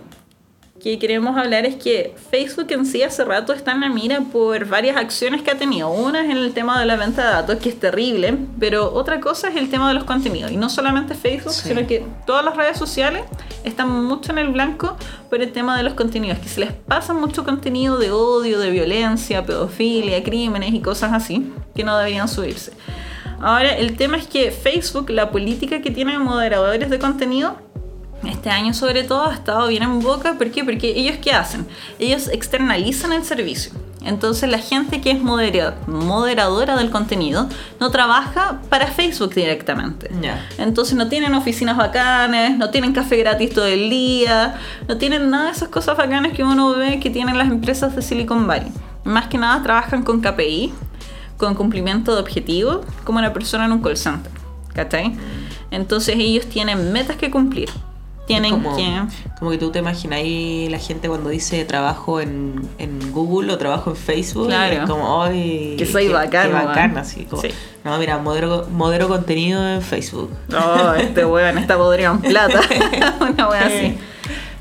[0.82, 4.66] que queremos hablar es que Facebook en sí hace rato está en la mira por
[4.66, 5.88] varias acciones que ha tenido.
[5.88, 9.18] Una es en el tema de la venta de datos, que es terrible, pero otra
[9.20, 10.50] cosa es el tema de los contenidos.
[10.50, 11.68] Y no solamente Facebook, Sí.
[11.68, 13.22] sino que todas las redes sociales
[13.62, 14.96] están mucho en el blanco
[15.30, 18.70] por el tema de los contenidos, que se les pasa mucho contenido de odio, de
[18.70, 22.72] violencia, pedofilia, crímenes y cosas así, que no deberían subirse.
[23.40, 27.56] Ahora, el tema es que Facebook, la política que tiene de moderadores de contenido,
[28.26, 30.34] este año sobre todo ha estado bien en boca.
[30.38, 30.64] ¿Por qué?
[30.64, 31.66] Porque ellos qué hacen?
[31.98, 33.72] Ellos externalizan el servicio.
[34.04, 37.48] Entonces la gente que es modera- moderadora del contenido
[37.80, 40.10] no trabaja para Facebook directamente.
[40.20, 40.46] Ya.
[40.58, 44.56] Entonces no tienen oficinas bacanes, no tienen café gratis todo el día,
[44.88, 48.02] no tienen nada de esas cosas bacanas que uno ve que tienen las empresas de
[48.02, 48.70] Silicon Valley.
[49.04, 50.74] Más que nada trabajan con KPI,
[51.38, 54.30] con cumplimiento de objetivos, como una persona en un call center.
[54.74, 55.16] ¿Cachai?
[55.70, 57.70] Entonces ellos tienen metas que cumplir.
[58.26, 59.02] Tienen como, que...
[59.38, 63.90] como que tú te imagináis la gente cuando dice trabajo en, en Google o trabajo
[63.90, 64.46] en Facebook.
[64.46, 64.82] Claro.
[64.82, 65.24] es como.
[65.28, 66.30] Que soy weón".
[66.32, 67.48] bacán, así como, Sí.
[67.84, 70.30] No, mira, modero, modero contenido en Facebook.
[70.54, 72.60] Oh, este weón está podrido en plata.
[73.20, 73.98] una wea así.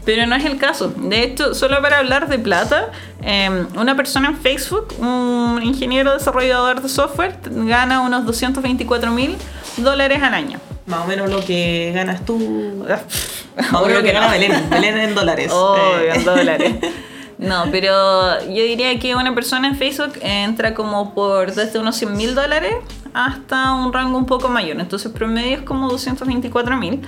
[0.06, 0.90] Pero no es el caso.
[0.90, 2.92] De hecho, solo para hablar de plata,
[3.22, 9.38] eh, una persona en Facebook, un ingeniero desarrollador de software, gana unos 224 mil
[9.78, 10.60] dólares al año.
[10.86, 12.38] Más o menos lo que ganas tú.
[12.88, 14.30] Más o menos lo que gana.
[14.32, 14.70] Belén.
[14.70, 15.52] Belén en dólares.
[15.54, 16.76] Oh, Eh, en dólares.
[17.40, 22.16] No, pero yo diría que una persona en Facebook entra como por desde unos 100
[22.16, 22.76] mil dólares
[23.14, 24.80] hasta un rango un poco mayor.
[24.80, 27.02] Entonces promedio es como 224 mil.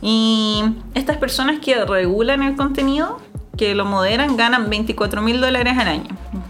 [0.00, 0.62] Y
[0.94, 3.18] estas personas que regulan el contenido,
[3.56, 6.08] que lo moderan, ganan 24 mil dólares al año.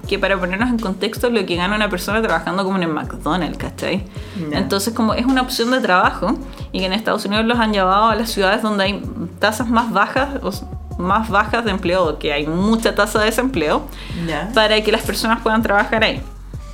[0.09, 2.89] Que para ponernos en contexto es lo que gana una persona trabajando como en el
[2.91, 4.05] McDonald's, ¿cachai?
[4.51, 4.59] Ya.
[4.59, 6.39] Entonces como es una opción de trabajo
[6.71, 9.03] y que en Estados Unidos los han llevado a las ciudades donde hay
[9.39, 10.53] tasas más bajas, o
[10.99, 13.87] más bajas de empleo, que hay mucha tasa de desempleo,
[14.27, 14.51] Ya.
[14.55, 16.23] para que las personas puedan trabajar ahí.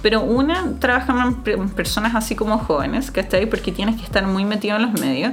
[0.02, 1.42] Pero una, trabajan
[1.74, 3.46] personas así como jóvenes, ¿cachai?
[3.46, 5.32] Porque tienes que estar muy metido en los medios.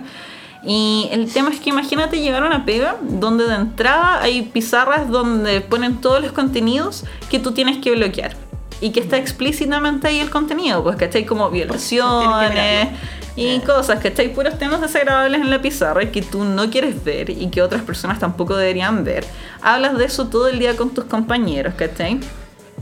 [0.65, 5.09] Y el tema es que imagínate llegar a una pega donde de entrada hay pizarras
[5.09, 8.35] donde ponen todos los contenidos que tú tienes que bloquear.
[8.81, 11.25] Y que está explícitamente ahí el contenido, pues, ¿cachai?
[11.25, 12.89] Como violaciones
[13.35, 14.33] y cosas, ¿cachai?
[14.33, 17.83] Puros temas desagradables en la pizarra y que tú no quieres ver y que otras
[17.83, 19.25] personas tampoco deberían ver.
[19.61, 22.19] Hablas de eso todo el día con tus compañeros, ¿cachai?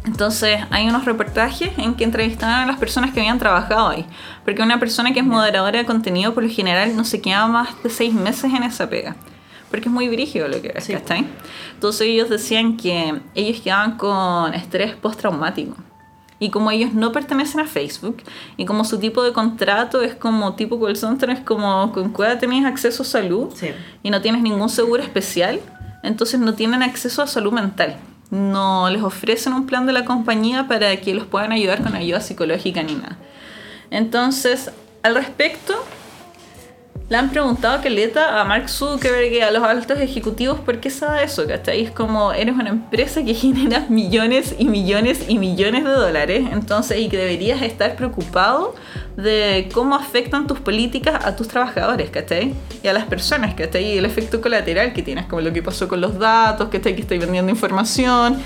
[0.05, 4.05] Entonces hay unos reportajes en que entrevistaban a las personas que habían trabajado ahí.
[4.43, 7.69] Porque una persona que es moderadora de contenido por lo general no se queda más
[7.83, 9.15] de seis meses en esa pega.
[9.71, 10.93] Porque es muy brígido lo que es, Sí.
[10.93, 11.25] ¿cachai?
[11.73, 15.75] Entonces ellos decían que ellos quedaban con estrés postraumático.
[16.37, 18.17] Y como ellos no pertenecen a Facebook,
[18.57, 22.37] y como su tipo de contrato es como tipo call center, es como con cuál
[22.37, 23.69] tenés acceso a salud, Sí.
[24.03, 25.61] y no tienes ningún seguro especial,
[26.03, 27.95] entonces no tienen acceso a salud mental.
[28.33, 32.19] No les ofrecen un plan de la compañía para que los puedan ayudar con ayuda
[32.19, 33.17] psicológica ni nada.
[33.91, 34.71] Entonces,
[35.03, 35.75] al respecto,
[37.09, 40.89] le han preguntado a Caleta, a Mark Zuckerberg y a los altos ejecutivos por qué
[40.89, 41.81] sabe eso, ¿cachai?
[41.81, 46.99] Es como eres una empresa que genera millones y millones y millones de dólares, entonces,
[46.99, 48.73] y que deberías estar preocupado
[49.17, 52.53] de cómo afectan tus políticas a tus trabajadores, ¿cachai?
[52.81, 53.93] Y a las personas, ¿cachai?
[53.93, 56.95] Y el efecto colateral que tienes, como lo que pasó con los datos, ¿cachai?
[56.95, 58.37] Que estoy vendiendo información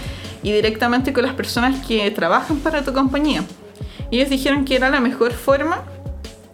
[0.41, 3.43] y directamente con las personas que trabajan para tu compañía.
[4.09, 5.83] Y ellos dijeron que era la mejor forma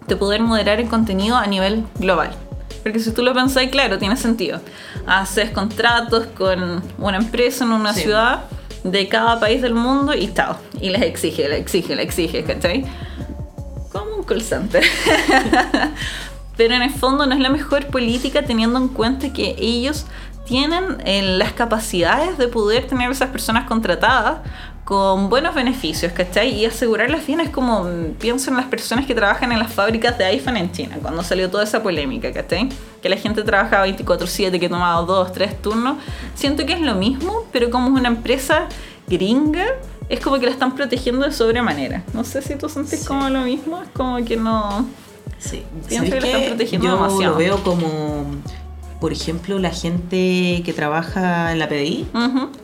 [0.08, 2.32] de poder moderar el contenido a nivel global.
[2.84, 4.60] Porque si tú lo pensás, claro, tiene sentido.
[5.08, 8.01] Haces contratos con una empresa en una Sí.
[8.01, 8.43] ciudad
[8.84, 10.58] de cada país del mundo y chao.
[10.82, 12.84] Y les exige, les exige, les exige, ¿cachai?
[13.93, 14.84] Como un call center.
[16.58, 20.06] Pero en el fondo no es la mejor política teniendo en cuenta que ellos
[20.45, 24.39] tienen eh, las capacidades de poder tener esas personas contratadas
[24.84, 26.50] con buenos beneficios, ¿cachai?
[26.60, 30.18] Y asegurarlas bien es como, mm, pienso en las personas que trabajan en las fábricas
[30.18, 32.68] de iPhone en China, cuando salió toda esa polémica, ¿cachai?
[33.02, 35.98] Que la gente trabajaba 24/7, que tomaba 2, 3 turnos.
[36.36, 38.68] Siento que es lo mismo, pero como es una empresa
[39.08, 39.66] gringa,
[40.10, 42.04] es como que la están protegiendo de sobremanera.
[42.14, 43.06] No sé si tú sentís Sí.
[43.08, 44.86] como lo mismo, es como que no...
[45.40, 45.64] Sí.
[45.88, 47.32] Pienso ¿Sabes que la están protegiendo Yo demasiado.
[47.34, 48.26] lo veo como,
[49.04, 52.08] por ejemplo, la gente que trabaja en la PDI,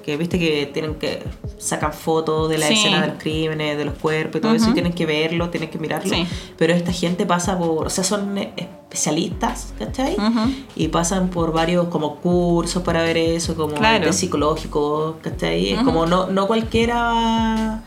[0.06, 1.22] que viste que tienen que
[1.58, 2.76] sacan fotos de la Sí.
[2.76, 5.70] escena de los crímenes, de los cuerpos y todo eso, y tienen que verlo, tienen
[5.70, 6.16] que mirarlo.
[6.16, 6.26] Sí.
[6.58, 10.16] Pero esta gente pasa por, o sea, son especialistas, ¿cachai?
[10.78, 14.06] Y pasan por varios como cursos para ver eso, como Claro.
[14.06, 15.76] de psicológico, ¿cachai?
[15.84, 17.84] Como no, no cualquiera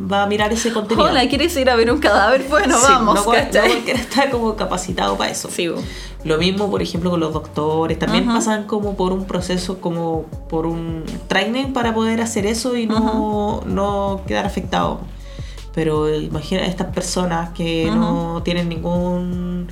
[0.00, 1.08] va, a mirar ese contenido.
[1.08, 2.44] Hola, ¿quieres ir a ver un cadáver?
[2.48, 3.68] Bueno, Sí, vamos, no, no ¿cachai?
[3.70, 5.48] cualquiera está como capacitado para eso.
[5.50, 5.80] Sí, bo.
[6.24, 7.98] Lo mismo, por ejemplo, con los doctores.
[7.98, 8.34] También Ujú.
[8.36, 13.62] pasan como por un proceso, como por un training para poder hacer eso y no,
[13.66, 14.98] no quedar afectados.
[15.74, 19.68] Pero imagina estas personas que no tienen ningún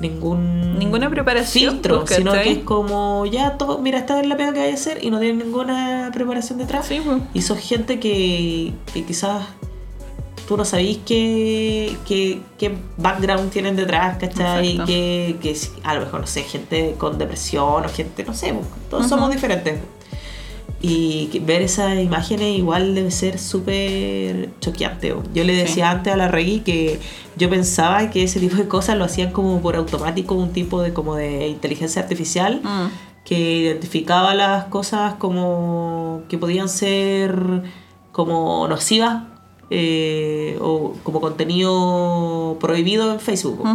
[0.00, 4.36] ningún Ninguna preparación, filtro, pues, sino que es como ya todo, mira, esta es la
[4.36, 6.86] pega que hay que hacer y no tienen ninguna preparación detrás.
[6.86, 7.18] Sí, bo.
[7.34, 9.42] Y son gente que, que quizás
[10.50, 14.78] tú no sabís qué, qué, qué background tienen detrás, ¿cachai?
[14.84, 18.52] Que, que a lo mejor, no sé, gente con depresión o gente, no sé,
[18.90, 19.10] todos Ujú.
[19.10, 19.78] somos diferentes.
[20.82, 25.12] Y ver esas imágenes igual debe ser súper choqueante.
[25.12, 25.22] bo.
[25.32, 25.60] Yo le Sí.
[25.60, 26.98] decía antes a la Reggie que
[27.36, 30.92] yo pensaba que ese tipo de cosas lo hacían como por automático, un tipo de
[30.92, 32.86] como de inteligencia artificial Mm.
[33.24, 37.36] que identificaba las cosas como que podían ser
[38.10, 39.22] como nocivas
[39.70, 43.66] eh, o como contenido prohibido en Facebook.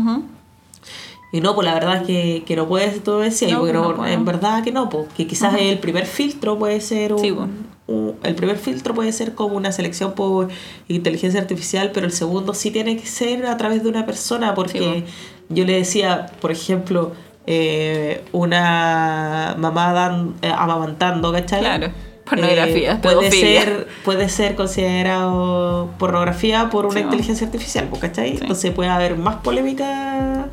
[1.31, 3.73] Y no, pues la verdad es que, que no puede ser todo eso, No, porque
[3.73, 7.31] no- en verdad que no, pues que quizás el primer filtro puede ser un, Sí,
[7.33, 7.49] pues.
[7.87, 10.47] un- el primer filtro puede ser como una selección por
[10.87, 14.79] inteligencia artificial, pero el segundo sí tiene que ser a través de una persona, porque
[14.79, 15.03] Sí, pues.
[15.49, 17.11] yo le decía, por ejemplo,
[17.47, 21.59] eh, una mamá dan, eh, amamantando, ¿cachai?
[21.59, 21.87] Claro.
[22.25, 23.61] Pornografía, Eh, puede pedofilia.
[23.63, 28.31] ser puede ser considerado pornografía por una Sí, inteligencia artificial, ¿cachai?
[28.31, 28.37] Sí.
[28.41, 30.47] Entonces puede haber más polémica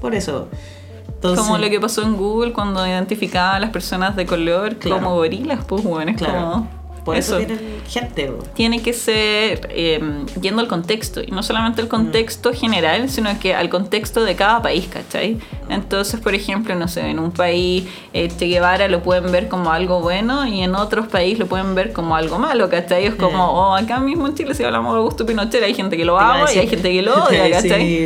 [0.00, 0.48] por eso.
[1.08, 5.02] Entonces, Como lo que pasó en Google cuando identificaba a las personas de color Claro.
[5.02, 6.40] como gorilas, pues bueno, es Claro.
[6.52, 6.77] como...
[7.08, 7.46] Por eso, Eso.
[7.46, 8.26] tienen gente.
[8.26, 8.42] po.
[8.54, 10.00] tiene que ser eh,
[10.40, 14.60] yendo al contexto, y no solamente al contexto general, sino que al contexto de cada
[14.62, 15.38] país, ¿cachai?
[15.70, 19.70] Entonces, por ejemplo, no sé, en un país eh, Che Guevara lo pueden ver como
[19.72, 23.06] algo bueno y en otros países lo pueden ver como algo malo, ¿cachai?
[23.06, 23.50] Es como, Eh.
[23.54, 26.44] oh, acá mismo en Chile si hablamos de Augusto Pinochet hay gente que lo ama
[26.54, 28.04] y hay gente que lo odia, ¿cachai?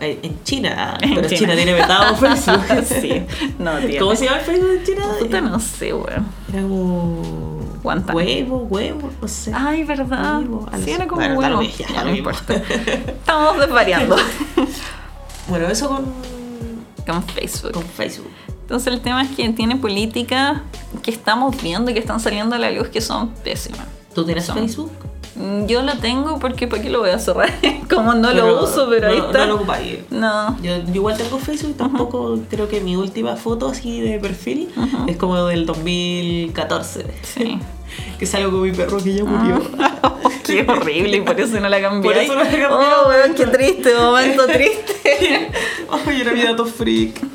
[0.00, 1.38] eh, En China, En pero China.
[1.40, 1.54] China.
[1.56, 2.62] tiene vetado Facebook.
[2.84, 3.22] sí,
[3.58, 3.98] no tiene.
[3.98, 5.04] ¿Cómo se llama el Facebook de China?
[5.18, 6.26] Puta, no sé, weón.
[6.52, 7.53] Era como.
[7.84, 9.52] Huevo, huevo, no sé.
[9.54, 10.38] Ay, ¿verdad?
[10.40, 11.70] Huevo, Sí, era como Bueno, huevo.
[11.78, 12.30] ya, Ya, no mismo.
[12.30, 12.54] importa.
[13.06, 14.16] Estamos desvariando
[15.48, 16.04] Bueno, eso con,
[17.06, 17.72] con Facebook.
[17.72, 18.30] con Facebook.
[18.62, 20.62] Entonces el tema es que tiene políticas
[21.02, 23.86] que estamos viendo y que están saliendo a la luz que son pésimas.
[24.14, 24.90] ¿Tú tienes Son- Facebook?
[25.36, 27.52] Mm, Yo lo tengo porque ¿para qué lo voy a cerrar?
[27.92, 29.38] Como no Pero lo uso, pero ahí no- está.
[29.40, 29.98] No lo ocupáis.
[30.10, 30.56] No.
[30.62, 34.70] Yo, yo igual tengo Facebook y tampoco creo que mi última foto así de perfil
[35.08, 37.04] es como del 2014.
[37.22, 37.58] Sí.
[38.18, 39.62] Que salgo con mi perro que ya murió.
[40.46, 42.12] qué horrible y por eso no la cambié.
[42.12, 43.34] Por eso no la cambié, Oh, weón, weón.
[43.34, 45.50] qué triste, momento triste.
[46.06, 47.20] Ay, era mi dato freak.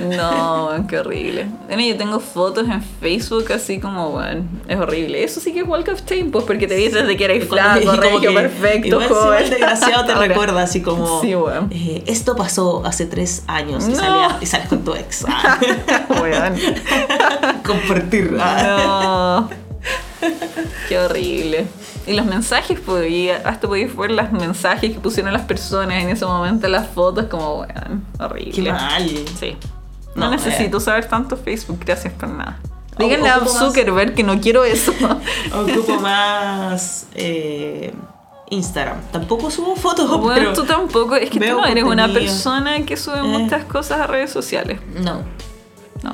[0.00, 1.46] No, weón, qué horrible.
[1.66, 5.22] Bueno, yo tengo fotos en Facebook así como, bueno, es horrible.
[5.22, 7.92] Eso sí que es Walk of Shame, pues porque te dices desde que eres flaco,
[7.96, 9.44] regio, que perfecto, si joven.
[9.44, 11.68] el desgraciado te Ahora, recuerda así como Sí, weón.
[11.70, 13.96] eh, esto pasó hace tres años y, No.
[13.96, 15.24] salía- y sales con tu ex
[16.08, 16.54] Weón.
[17.66, 18.32] compartir.
[18.32, 19.50] No.
[20.88, 21.66] Qué horrible.
[22.06, 26.08] Y los mensajes, pues, y hasta podéis ver los mensajes que pusieron las personas en
[26.10, 28.52] ese momento, las fotos, como, weón, horrible.
[28.52, 29.08] qué mal
[29.38, 29.56] Sí.
[30.14, 32.58] No, No, necesito saber tanto Facebook, gracias por nada.
[32.98, 34.92] Díganle a más- Zuckerberg que no quiero eso.
[35.54, 37.94] ocupo más eh,
[38.50, 42.84] Instagram tampoco subo fotos bueno, pero tú tampoco, es que tú no eres una persona
[42.84, 43.22] que sube Eh.
[43.22, 44.80] muchas cosas a redes sociales.
[44.96, 45.22] no
[46.02, 46.12] No.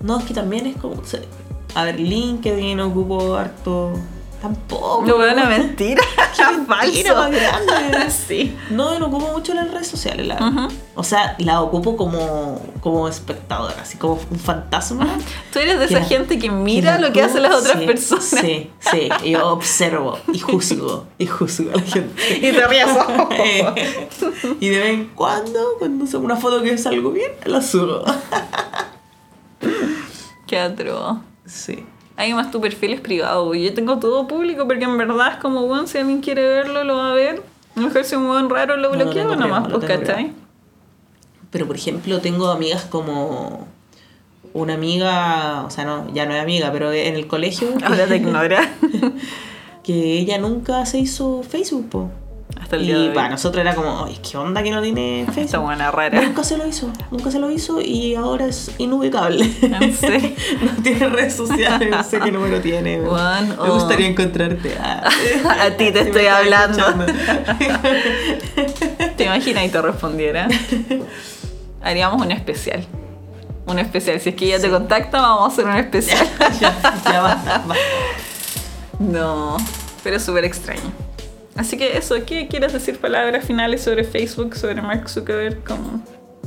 [0.00, 1.26] no es que también es como se-
[1.74, 3.92] a ver LinkedIn ocupo harto
[4.40, 6.02] tampoco No, bueno, mentira.
[6.68, 8.10] mentira más grande.
[8.28, 8.56] sí.
[8.70, 10.68] No, no ocupo mucho las redes sociales, la.
[10.94, 15.06] O sea, la ocupo como, como espectadora, así como un fantasma.
[15.52, 18.24] Tú eres de esa la- gente que mira lo que hacen las otras sí, personas.
[18.24, 22.36] Sí, sí, yo observo y juzgo, y juzgo a la gente.
[22.36, 22.88] Y te ríes.
[24.60, 28.04] y de vez en cuando, cuando subo una foto que salgo bien, la subo.
[30.46, 31.18] Qué atroz.
[31.50, 31.84] Sí.
[32.16, 33.54] Además, tu perfil es privado.
[33.54, 36.96] Yo tengo todo público porque en verdad es como, bueno, si alguien quiere verlo, lo
[36.96, 37.42] va a ver.
[37.76, 39.86] A lo mejor si un buen raro lo No, lo bloqueo tengo nomás, privado, lo
[39.86, 40.32] pues, ¿cachai?
[41.50, 43.66] Pero por ejemplo, tengo amigas como
[44.52, 47.68] una amiga, o sea, no, ya no es amiga, pero en el colegio.
[47.84, 48.70] Ahora te ignora.
[49.82, 52.10] que ella nunca se hizo Facebook, po.
[52.60, 53.14] Hasta el día de Y hoy.
[53.14, 55.60] para nosotros era como, ay, ¿qué onda que no tiene Esta Facebook?
[55.64, 56.20] buena rara.
[56.22, 59.50] Nunca se lo hizo, nunca se lo hizo y ahora es inubicable.
[59.62, 60.30] ¿En serio?
[60.76, 63.00] no tiene redes sociales, no sé qué número tiene.
[63.06, 64.74] Juan, Me gustaría encontrarte.
[64.80, 65.08] Ah.
[65.62, 66.82] A ti te Si estoy hablando.
[69.16, 70.48] ¿Te imaginas y te respondiera?
[71.82, 72.84] Haríamos un especial.
[73.66, 74.20] Un especial.
[74.20, 76.26] Si es que ella te contacta, vamos a hacer un especial.
[76.60, 76.74] ya,
[77.04, 77.62] ya.
[78.98, 79.56] No,
[80.02, 80.92] pero súper extraño.
[81.56, 85.62] Así que eso, ¿qué quieres decir palabras finales sobre Facebook, sobre Mark Zuckerberg?
[85.64, 86.02] ¿Cómo-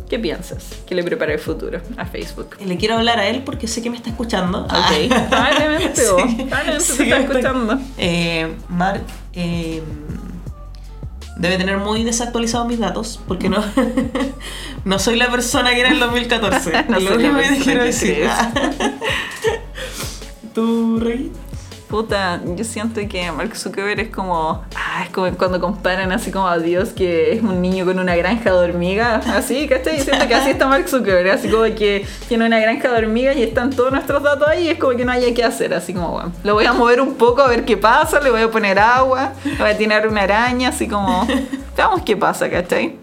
[0.10, 2.58] ¿Qué piensas que le prepara el futuro a Facebook?
[2.64, 4.66] Le quiero hablar a él porque sé que me está escuchando.
[4.66, 7.80] Ok, probablemente, o probablemente sí te está escuchando.
[7.98, 9.02] Eh, Mark
[9.34, 9.82] eh,
[11.38, 13.64] debe tener muy desactualizados mis datos porque no,
[14.86, 16.86] no soy la persona que era en el 2014.
[16.90, 18.28] No soy lo único que persona quiero decir.
[20.54, 21.32] ¿Tú, Rey?
[21.94, 24.64] Puta, yo siento que Mark Zuckerberg es como.
[24.76, 28.16] Ah, es como cuando comparan así como a Dios que es un niño con una
[28.16, 29.28] granja de hormigas.
[29.28, 30.00] Así, ¿cachai?
[30.00, 31.30] Siento que así está Mark Zuckerberg.
[31.30, 34.70] Así como que tiene una granja de hormigas y están todos nuestros datos ahí y
[34.70, 35.72] es como que no haya que hacer.
[35.76, 38.42] Así como, bueno, lo voy a mover un poco a ver qué pasa, le voy
[38.42, 41.28] a poner agua, le voy a tirar una araña, así como.
[41.78, 42.96] Veamos qué pasa, ¿cachai?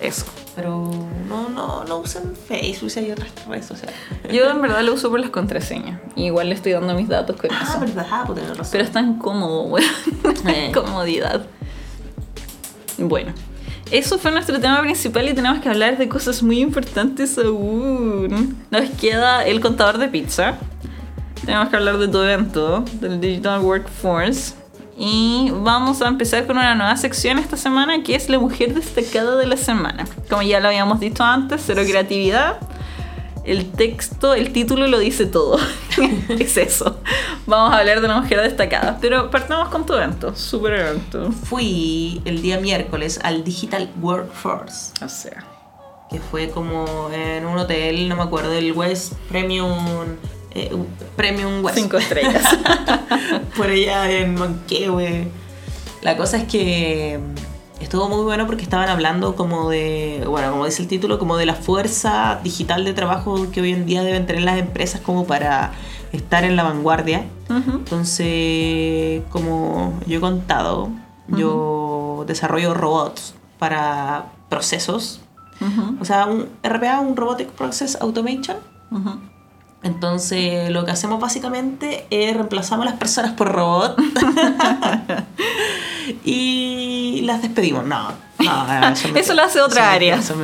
[0.00, 0.24] Eso.
[0.58, 0.90] Pero
[1.28, 3.94] no, no, no usan Facebook si hay otras redes sociales.
[4.32, 6.00] Yo en verdad lo uso por las contraseñas.
[6.16, 7.78] Igual le estoy dando mis datos con Ah, eso.
[7.78, 8.72] verdad, pues tenés razón.
[8.72, 9.86] Pero es tan cómodo, weón.
[10.48, 10.72] Eh.
[10.74, 11.46] Comodidad.
[12.98, 13.32] Bueno,
[13.92, 18.56] eso fue nuestro tema principal y tenemos que hablar de cosas muy importantes aún.
[18.70, 20.54] Nos queda el contador de pizza.
[21.44, 24.54] Tenemos que hablar de tu evento, del Digital Workforce.
[24.98, 29.36] Y vamos a empezar con una nueva sección esta semana que es la mujer destacada
[29.36, 30.04] de la semana.
[30.28, 32.58] Como ya lo habíamos dicho antes, cero creatividad.
[33.44, 35.56] El texto, el título lo dice todo.
[36.28, 36.98] es eso.
[37.46, 38.98] Vamos a hablar de una mujer destacada.
[39.00, 41.30] Pero partamos con tu evento, super evento.
[41.30, 45.44] Fui el día miércoles al Digital Workforce, O sea,
[46.10, 50.16] que fue como en un hotel, no me acuerdo, el West Premium
[50.54, 50.86] eh, un
[51.16, 51.78] Premium West.
[51.78, 52.42] Cinco estrellas.
[53.56, 55.28] por allá en Manquehue.
[56.02, 57.18] La cosa es que
[57.80, 61.46] estuvo muy bueno porque estaban hablando como de, bueno, como dice el título, como de
[61.46, 65.72] la fuerza digital de trabajo que hoy en día deben tener las empresas como para
[66.12, 67.24] estar en la vanguardia.
[67.48, 67.78] Ujú.
[67.78, 70.90] Entonces, como yo he contado,
[71.28, 75.20] yo desarrollo robots para procesos.
[75.60, 75.96] Ujú.
[76.00, 78.56] O sea, un RPA, un Robotic Process Automation.
[79.82, 83.94] Entonces, lo que hacemos básicamente es reemplazamos a las personas por robots
[86.24, 87.86] y las despedimos.
[87.86, 88.08] No,
[88.38, 88.38] no,
[89.14, 90.16] eso, lo hace otra área.
[90.16, 90.34] eso.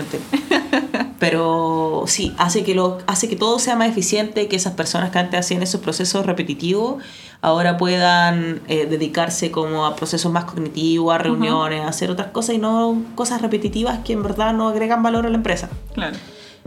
[1.18, 5.18] Pero sí, hace que, lo, hace que todo sea más eficiente, que esas personas que
[5.18, 7.02] antes hacían esos procesos repetitivos
[7.40, 12.54] ahora puedan eh, dedicarse como a procesos más cognitivos, a reuniones, a hacer otras cosas
[12.54, 15.68] y no cosas repetitivas que en verdad no agregan valor a la empresa.
[15.92, 16.16] Claro.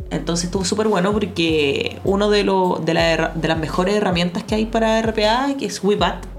[0.10, 4.44] Entonces estuvo súper bueno porque uno de, lo- de, la herra- de las mejores herramientas
[4.44, 5.84] que hay para RPA, que es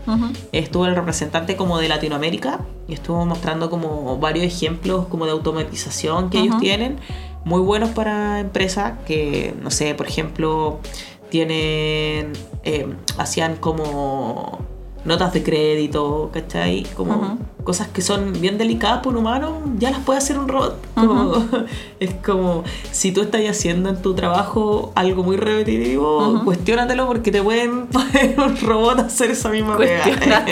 [0.06, 0.26] Ujú.
[0.52, 6.30] estuvo el representante como de Latinoamérica y estuvo mostrando como varios ejemplos como de automatización
[6.30, 6.96] que ellos tienen,
[7.44, 10.80] muy buenos para empresas que, no sé, por ejemplo,
[11.28, 12.32] tienen,
[12.64, 12.86] eh,
[13.18, 14.58] hacían como
[15.08, 16.84] notas de crédito, ¿cachai?
[16.96, 17.38] Como Ujú.
[17.64, 20.76] cosas que son bien delicadas por un humano, ya las puede hacer un robot.
[20.94, 21.44] Como-
[22.00, 26.44] es como, si tú estás haciendo en tu trabajo algo muy repetitivo, Ujú.
[26.44, 30.04] cuestiónatelo porque te pueden poner un robot a hacer esa misma pega.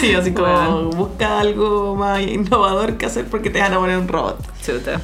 [0.00, 0.90] Sí, así como Bueno.
[0.90, 4.38] busca algo más innovador que hacer porque te van a poner un robot.
[4.64, 5.00] Chuta.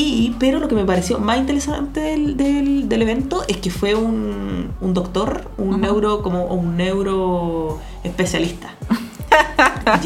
[0.00, 3.96] Y, pero lo que me pareció más interesante del, del, del evento es que fue
[3.96, 8.76] un, un doctor, un neuro, como un neuro especialista.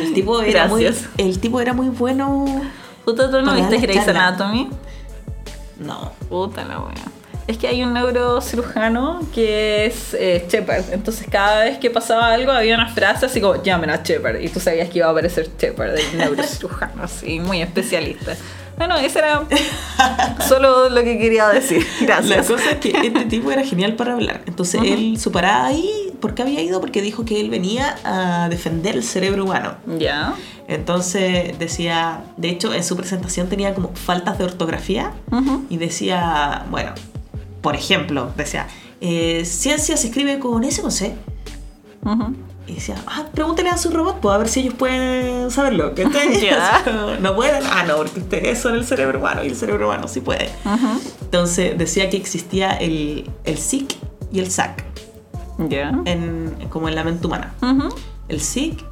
[0.00, 0.86] El tipo era muy,
[1.16, 2.44] el tipo era muy bueno.
[3.04, 4.06] Puta, ¿tú no viste Grey's.
[4.06, 4.68] Anatomy?
[5.78, 6.12] No.
[6.28, 6.94] Puta la wea.
[7.50, 10.84] Es que hay un neurocirujano que es eh, Shepard.
[10.92, 14.40] Entonces cada vez que pasaba algo había una frase así como llamen a Shepard.
[14.40, 18.36] Y tú sabías que iba a aparecer Shepard, el neurocirujano, así, muy especialista.
[18.78, 19.42] Bueno, eso era
[20.48, 21.84] solo lo que quería decir.
[22.02, 22.46] La Gracias.
[22.46, 24.42] cosa es que este tipo era genial para hablar.
[24.46, 24.92] Entonces Ujú.
[24.92, 26.80] él, su parada ahí, ¿por qué había ido?
[26.80, 29.74] Porque dijo que él venía a defender el cerebro humano.
[29.98, 30.34] Ya.
[30.68, 35.66] Entonces decía, de hecho en su presentación tenía como faltas de ortografía Ujú.
[35.68, 36.92] y decía, bueno,
[37.60, 38.66] por ejemplo, decía,
[39.00, 41.14] eh, ciencia se escribe con S o con C.
[42.04, 42.34] Ujú.
[42.66, 45.94] Y decía, ah, pregúntele a su robot, pues a ver si ellos pueden saberlo.
[45.94, 46.06] ¿qué
[46.42, 46.82] Ya.
[47.20, 47.62] no pueden.
[47.66, 50.50] Ah, no, porque ustedes son el cerebro humano y el cerebro humano sí puede.
[50.64, 51.00] Ujú.
[51.22, 53.96] Entonces decía que existía el, el SIC
[54.32, 54.84] y el SAC
[55.68, 55.90] Ya.
[56.04, 57.54] en, como en la mente humana.
[57.60, 57.88] Ujú.
[58.28, 58.84] El SIC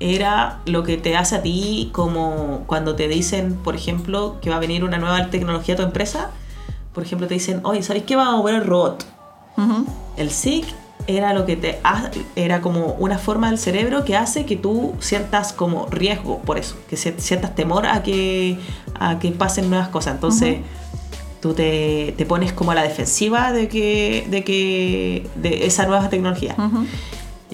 [0.00, 4.56] era lo que te hace a ti como cuando te dicen, por ejemplo, que va
[4.56, 6.30] a venir una nueva tecnología a tu empresa.
[6.96, 9.04] Por ejemplo, te dicen, oye, ¿sabéis qué vamos a poner robot?
[9.58, 9.84] Ujú.
[10.16, 10.66] El SIC
[11.06, 14.94] era lo que te ha- era como una forma del cerebro que hace que tú
[14.98, 18.58] sientas como riesgo por eso, que si- sientas temor a que,
[18.98, 20.14] a que pasen nuevas cosas.
[20.14, 20.58] Entonces,
[21.42, 26.08] tú te, te pones como a la defensiva de que, de que de esa nueva
[26.08, 26.56] tecnología.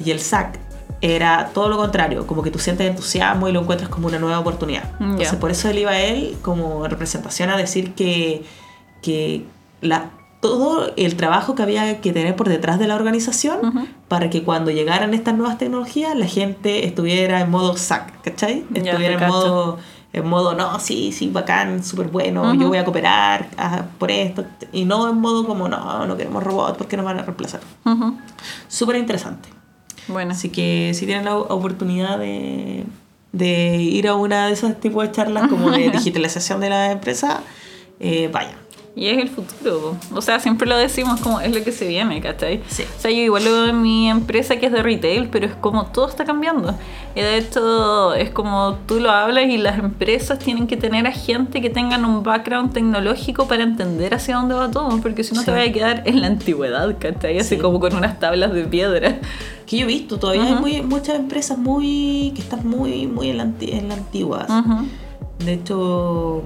[0.03, 0.59] Y el SAC
[1.01, 4.38] era todo lo contrario, como que tú sientes entusiasmo y lo encuentras como una nueva
[4.38, 4.84] oportunidad.
[5.01, 8.45] Mm, Entonces, por eso él iba a él como representación a decir que,
[9.03, 9.44] que
[9.80, 13.86] la, todo el trabajo que había que tener por detrás de la organización Ujú.
[14.09, 18.64] para que cuando llegaran estas nuevas tecnologías la gente estuviera en modo SAC, ¿cachai?
[18.70, 19.78] Ya, Estuviera en modo,
[20.12, 22.61] en modo, no, sí, sí, bacán, súper bueno, Ujú.
[22.61, 26.42] yo voy a cooperar ah, por esto, y no en modo como, no, no queremos
[26.42, 27.61] robots porque nos van a reemplazar.
[27.84, 28.16] Ujú.
[28.68, 29.48] Súper interesante.
[30.09, 30.32] Bueno.
[30.32, 32.84] Así que si tienen la oportunidad de,
[33.30, 37.42] de ir a una de esos tipos de charlas como de digitalización de la empresa,
[38.00, 38.61] eh, vayan.
[38.95, 39.97] Y es el futuro.
[40.14, 42.61] O sea, siempre lo decimos como es lo que se viene, ¿cachai?
[42.68, 42.82] Sí.
[42.82, 45.55] O sea, yo igual lo veo en mi empresa que es de retail, pero es
[45.55, 46.74] como todo está cambiando.
[47.14, 51.12] Y de hecho, es como tú lo hablas y las empresas tienen que tener a
[51.12, 55.40] gente que tengan un background tecnológico para entender hacia dónde va todo, porque si no
[55.40, 55.47] Sí.
[55.47, 57.38] te vas a quedar en la antigüedad, ¿cachai?
[57.38, 57.59] Así Sí.
[57.62, 59.18] como con unas tablas de piedra.
[59.64, 60.61] Que yo he visto, todavía hay Ujú.
[60.61, 64.47] muy- muchas empresas muy que están muy, muy en la, en la antigua.
[64.51, 64.86] Ujú.
[65.47, 66.43] De hecho,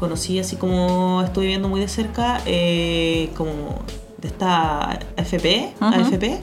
[0.00, 3.76] conocí así como estoy viendo muy de cerca, eh, como
[4.18, 5.74] de esta AFP.
[5.80, 6.40] AFP,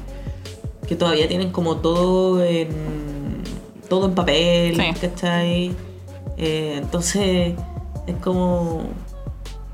[0.88, 2.70] que todavía tienen como todo en
[3.89, 4.99] todo en papel, Sí.
[5.01, 5.72] ¿cachai?
[6.38, 7.55] Eh, entonces
[8.05, 8.84] es como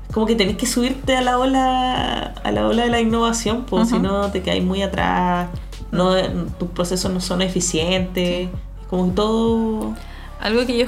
[0.08, 3.64] es como que tenés que subirte a la ola a la ola de la innovación,
[3.68, 5.48] pues si no te quedáis muy atrás,
[5.92, 6.14] no
[6.58, 9.94] tus procesos no son eficientes, es como que todo
[10.40, 10.86] Algo que yo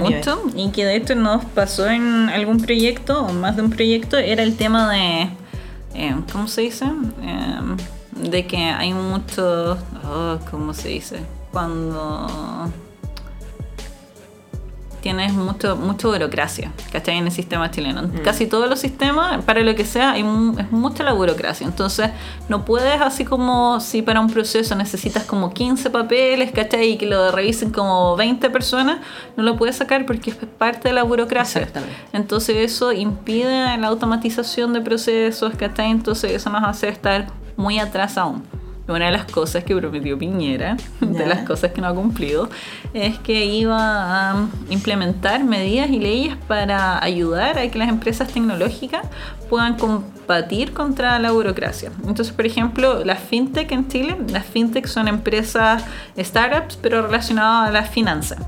[0.00, 0.16] nieve.
[0.16, 4.18] mucho y que de hecho nos pasó en algún proyecto o más de un proyecto
[4.18, 5.30] era el tema de
[5.94, 6.86] eh, ¿cómo se dice?
[7.22, 7.76] Eh,
[8.12, 11.20] de que hay mucho, oh, ¿cómo se dice?
[11.52, 12.70] Cuando
[15.00, 17.18] tienes mucho, mucho burocracia, ¿cachai?
[17.18, 18.02] En el sistema chileno.
[18.02, 18.22] Mm.
[18.22, 21.66] Casi todos los sistemas, para lo que sea, hay es mucha la burocracia.
[21.66, 22.10] Entonces,
[22.48, 26.92] no puedes así como si para un proceso necesitas como 15 papeles, ¿cachai?
[26.92, 28.98] Y que lo revisen como 20 personas,
[29.36, 31.60] no lo puedes sacar porque es parte de la burocracia.
[31.60, 31.96] Exactamente.
[32.12, 35.90] Entonces, eso impide la automatización de procesos, ¿cachai?
[35.90, 37.26] Entonces, eso nos hace estar
[37.56, 38.59] muy atrás aún.
[38.90, 42.48] Una de las cosas que prometió Piñera, de las cosas que no ha cumplido,
[42.92, 49.06] es que iba a implementar medidas y leyes para ayudar a que las empresas tecnológicas
[49.48, 51.92] puedan combatir contra la burocracia.
[52.06, 55.84] Entonces, por ejemplo, las fintech en Chile, las fintech son empresas
[56.18, 58.38] startups, pero relacionadas a las finanzas.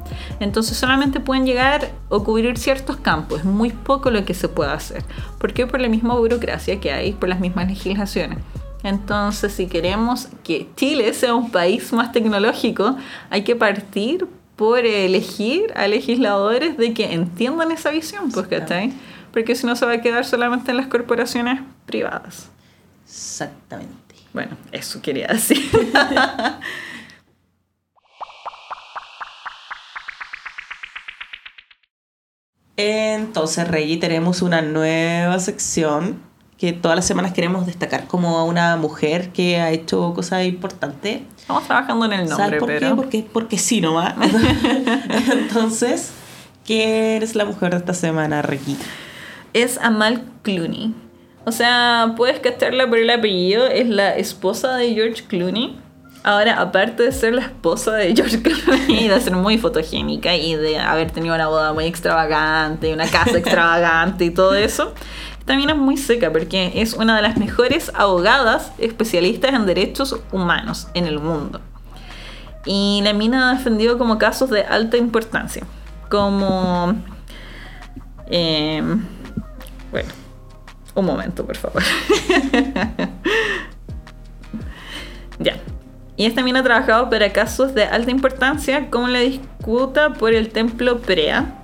[0.40, 4.72] Entonces, solamente pueden llegar o cubrir ciertos campos, es muy poco lo que se puede
[4.72, 5.04] hacer.
[5.38, 5.66] ¿Por qué?
[5.66, 8.38] Por la misma burocracia que hay, por las mismas legislaciones.
[8.82, 12.96] Entonces, si queremos que Chile sea un país más tecnológico,
[13.30, 14.26] hay que partir
[14.56, 18.92] por elegir a legisladores de que entiendan esa visión, pues, ¿cachai?
[19.32, 22.50] Porque si no se va a quedar solamente en las corporaciones privadas.
[23.04, 23.96] Exactamente.
[24.32, 25.58] Bueno, eso quería decir.
[32.76, 36.31] Entonces, Reggie, tenemos una nueva sección
[36.62, 41.22] que todas las semanas queremos destacar como a una mujer que ha hecho cosas importantes.
[41.36, 42.88] Estamos trabajando en el nombre, ¿Sabes por pero...
[42.88, 42.94] qué?
[42.94, 44.14] Porque, porque sí nomás.
[45.32, 46.12] Entonces,
[46.64, 48.76] ¿quién es la mujer de esta semana, Reggie?
[49.54, 50.94] es Amal Clooney.
[51.46, 55.76] O sea, puedes cacharla por el apellido, es la esposa de George Clooney.
[56.22, 60.78] Ahora, aparte de ser la esposa de George Clooney, de ser muy fotogénica y de
[60.78, 64.94] haber tenido una boda muy extravagante, y una casa extravagante y todo eso,
[65.44, 70.88] también es muy seca porque es una de las mejores abogadas especialistas en derechos humanos
[70.94, 71.60] en el mundo.
[72.64, 75.64] Y la mina ha defendido como casos de alta importancia,
[76.08, 76.94] como...
[78.30, 79.04] em,
[79.90, 80.08] bueno,
[80.94, 81.82] un momento, por favor.
[85.38, 85.56] ya.
[86.16, 90.50] Y esta mina ha trabajado para casos de alta importancia, como la disputa por el
[90.50, 91.61] templo Prea.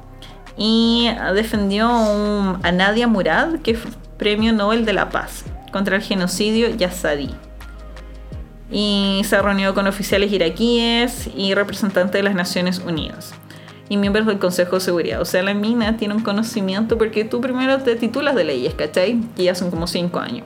[0.59, 6.03] Y defendió un- a Nadia Murad, que fue premio Nobel de la Paz, contra el
[6.03, 7.31] genocidio yazadí.
[8.71, 13.33] Y se reunió con oficiales iraquíes y representantes de las Naciones Unidas
[13.89, 15.23] y miembros del Consejo de Seguridad.
[15.23, 19.21] O sea, la mina tiene un conocimiento porque tú primero te titulas de leyes, ¿cachai?
[19.37, 20.45] Que ya son como 5 años.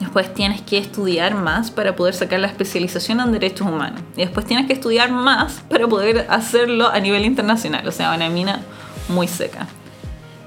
[0.00, 4.00] Después tienes que estudiar más para poder sacar la especialización en derechos humanos.
[4.16, 7.86] Y después tienes que estudiar más para poder hacerlo a nivel internacional.
[7.86, 8.60] O sea, una mina
[9.08, 9.66] muy seca.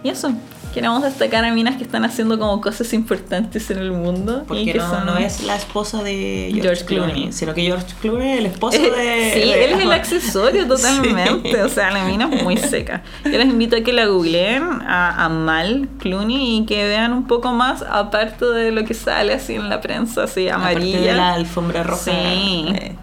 [0.03, 0.31] Y eso,
[0.73, 4.43] queremos destacar a minas que están haciendo como cosas importantes en el mundo.
[4.43, 7.33] y Porque que no, son- no es la esposa de George, George Clooney, Clooney.
[7.33, 9.31] sino que George Clooney es el esposo Eh, de...
[9.33, 11.51] Sí, de- él es el accesorio totalmente.
[11.51, 11.57] Sí.
[11.57, 13.01] O sea, la mina es muy seca.
[13.25, 17.25] Yo les invito a que la googleen a, a Mal Clooney y que vean un
[17.27, 20.99] poco más, aparte de lo que sale así en la prensa, así Aparte amarilla.
[21.01, 22.03] de la alfombra roja.
[22.03, 22.65] Sí.
[22.69, 22.95] eh,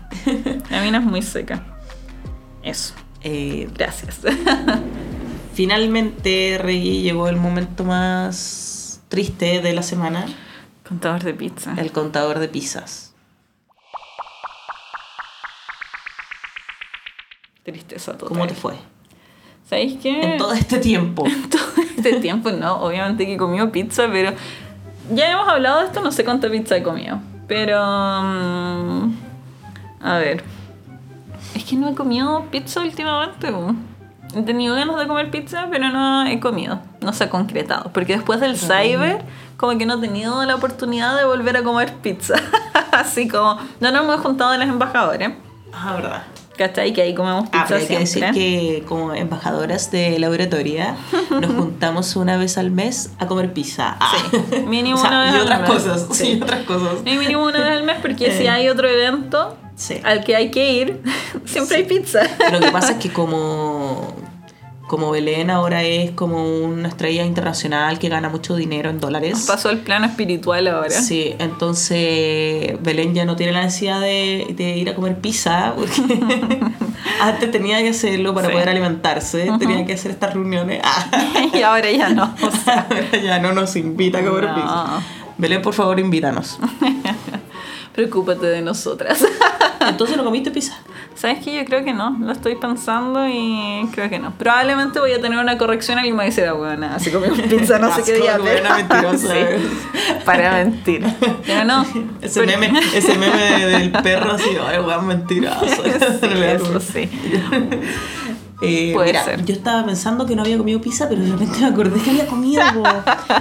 [0.70, 1.62] La mina es muy seca.
[2.62, 2.94] Eso.
[3.20, 4.20] eh, Gracias.
[5.54, 10.26] finalmente, Reggie, llegó el momento más triste de la semana.
[10.86, 11.74] Contador de pizza.
[11.78, 13.14] El contador de pizzas.
[17.62, 18.28] Tristeza total.
[18.28, 18.74] ¿Cómo te fue?
[19.68, 20.20] ¿Sabéis qué?
[20.20, 21.24] En todo este tiempo.
[21.50, 24.34] todo este tiempo, no, obviamente que he comido pizza, pero
[25.14, 27.20] ya hemos hablado de esto, no sé cuánta pizza he comido.
[27.46, 29.14] Pero, mm,
[30.02, 30.44] a ver,
[31.54, 33.50] es que no he comido pizza últimamente.
[34.34, 37.90] He tenido ganas de comer pizza, pero no he comido, no se ha concretado.
[37.92, 39.22] Porque después del cyber,
[39.56, 42.34] como que no he tenido la oportunidad de volver a comer pizza.
[42.92, 45.32] Así como, no nos hemos juntado en las embajadoras.
[45.72, 46.22] Ah, verdad.
[46.56, 46.92] ¿Cachai?
[46.92, 50.94] Que ahí comemos Ah, pizza pero hay que decir que como embajadoras de la oratoria
[51.30, 53.96] nos juntamos una vez al mes a comer pizza.
[53.98, 54.12] Ah.
[54.30, 55.70] Sí, mínimo O sea, una vez y al otras mes.
[55.70, 56.06] cosas.
[56.12, 56.24] Sí.
[56.26, 56.98] Sí, otras cosas.
[57.04, 60.00] Y mínimo una vez al mes, porque si hay otro evento Sí.
[60.04, 61.02] al que hay que ir,
[61.44, 62.20] siempre hay pizza.
[62.52, 64.14] Lo que pasa es que como,
[64.86, 69.44] como Belén ahora es como una estrella internacional que gana mucho dinero en dólares.
[69.46, 70.90] Pasó al plano espiritual ahora.
[70.90, 76.20] Sí, entonces Belén ya no tiene la necesidad de, de ir a comer pizza, porque
[77.20, 78.52] antes tenía que hacerlo para Sí.
[78.52, 80.80] poder alimentarse, tenía que hacer estas reuniones.
[80.84, 81.06] Ah,
[81.54, 82.34] y ahora ya no.
[82.42, 84.54] O sea, ahora ya no nos invita a comer No.
[84.54, 84.86] pizza.
[85.38, 86.58] Belén, por favor, invítanos.
[87.94, 89.24] Preocúpate de nosotras.
[89.86, 90.78] Entonces no comiste pizza.
[91.14, 91.54] ¿Sabes qué?
[91.54, 92.16] Yo creo que no.
[92.18, 94.32] Lo estoy pensando y creo que no.
[94.32, 95.98] Probablemente voy a tener una corrección.
[95.98, 98.38] Alguien me dice, bueno, así comí pizza no sé qué día.
[98.38, 99.34] Mentirosa.
[100.04, 101.04] Sí, para mentir.
[101.46, 101.84] Pero no.
[102.22, 105.66] Ese pero- meme, ese meme del perro así, ay, weón, mentiroso.
[105.66, 107.10] Sí, eso sí.
[108.64, 109.44] Eh, Puede mira, ser.
[109.44, 112.26] Yo estaba pensando que no había comido pizza, pero de repente me acordé que había
[112.26, 112.62] comido.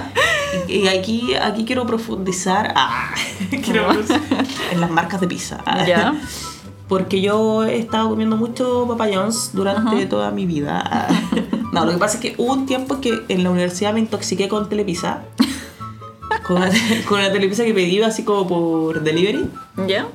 [0.68, 3.14] y, y aquí, aquí quiero profundizar ah,
[3.64, 4.20] quiero profundizar
[4.72, 5.62] en las marcas de pizza.
[5.86, 6.14] Ya.
[6.88, 11.08] Porque yo he estado comiendo mucho Papa John's durante toda mi vida.
[11.72, 14.48] No, lo que pasa es que hubo un tiempo que en la universidad me intoxiqué
[14.48, 15.22] con telepizza.
[16.46, 16.70] Con una,
[17.08, 19.48] con una telepizza que pedí así como por delivery.
[19.88, 20.06] ¿Ya?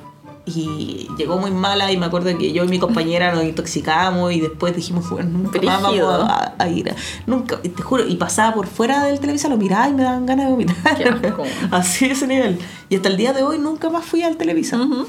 [0.46, 4.40] Y llegó muy mala y me acuerdo que yo y mi compañera nos intoxicamos y
[4.40, 6.92] después dijimos, bueno, nunca más vamos a, a ir.
[7.26, 10.46] Nunca, te juro, y pasaba por fuera del televisor, lo miraba y me daban ganas
[10.46, 11.20] de vomitar.
[11.70, 12.58] Así ese nivel.
[12.88, 14.80] Y hasta el día de hoy nunca más fui al televisor.
[14.80, 15.06] Ujú.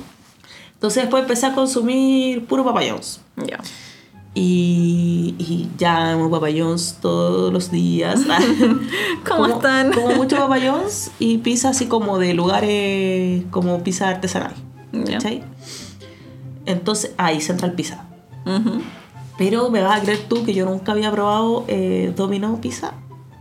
[0.73, 3.21] Entonces después empecé a consumir puro Papa John's.
[3.37, 3.59] Ya.
[4.33, 8.21] Y, y ya amo Papa John's todos los días.
[9.27, 9.91] ¿Cómo Como- están?
[9.93, 14.53] Como mucho Papa John's y pizza así como de lugares como pizza artesanal.
[16.65, 18.05] Entonces, ahí Central Pizza.
[19.37, 22.93] Pero me vas a creer tú que yo nunca había probado eh, Domino Pizza.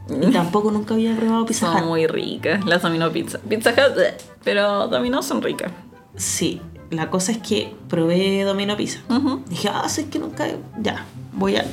[0.09, 1.88] Y tampoco nunca había probado Pizza Son Hut.
[1.88, 3.38] muy ricas las Domino Pizza.
[3.38, 5.72] Pizza Hut, bleh, pero Domino son ricas.
[6.16, 9.01] Sí, la cosa es que probé Domino Pizza.
[9.48, 10.46] Dije, ah, sé que nunca.
[10.80, 11.64] Ya, voy a.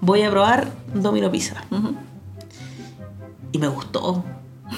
[0.00, 1.56] Voy a probar Domino Pizza.
[3.52, 4.24] Y me gustó.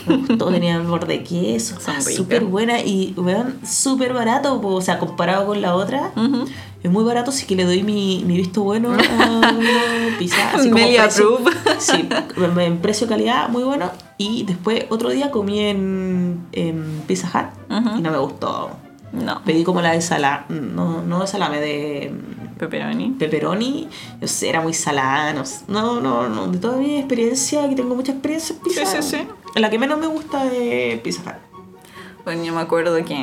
[0.06, 1.76] Me gustó, tenía el borde de queso.
[2.16, 4.60] Súper buena y, weón, súper barato.
[4.60, 6.12] po, O sea, comparado con la otra,
[6.82, 7.30] es muy barato.
[7.30, 9.52] Así que le doy mi, mi visto bueno a
[10.18, 10.50] Pizza.
[10.54, 11.38] Así como precio-.
[11.78, 13.90] Sí, en en precio-calidad, muy bueno.
[14.18, 18.70] Y después, otro día comí en, en Pizza Hut y no me gustó.
[19.12, 19.42] No.
[19.44, 22.12] Pedí como la de salame, no, no de salame, de
[22.58, 23.10] Pepperoni.
[23.10, 23.88] pepperoni.
[24.20, 25.32] No sé, era muy salada.
[25.32, 25.64] No, sé.
[25.68, 26.48] no, no, no.
[26.48, 28.84] De toda mi experiencia, que tengo mucha experiencia en pizza.
[28.86, 29.28] Sí, sí, sí.
[29.60, 31.47] La que menos me gusta es Pizza Hut.
[32.28, 33.16] Bueno, yo me acuerdo que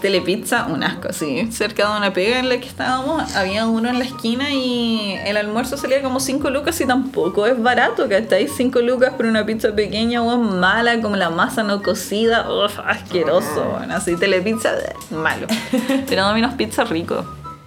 [0.00, 1.48] Telepizza, un asco, sí.
[1.50, 5.36] Cerca de una pega en la que estábamos, había uno en la esquina y el
[5.36, 8.46] almuerzo salía como 5 lucas y tampoco es barato, ¿cachai?
[8.46, 13.64] 5 lucas por una pizza pequeña o mala, como la masa no cocida, uf, asqueroso.
[13.78, 15.48] Bueno, así Telepizza, eh, malo.
[16.08, 17.24] Pero Domino's Pizza rico.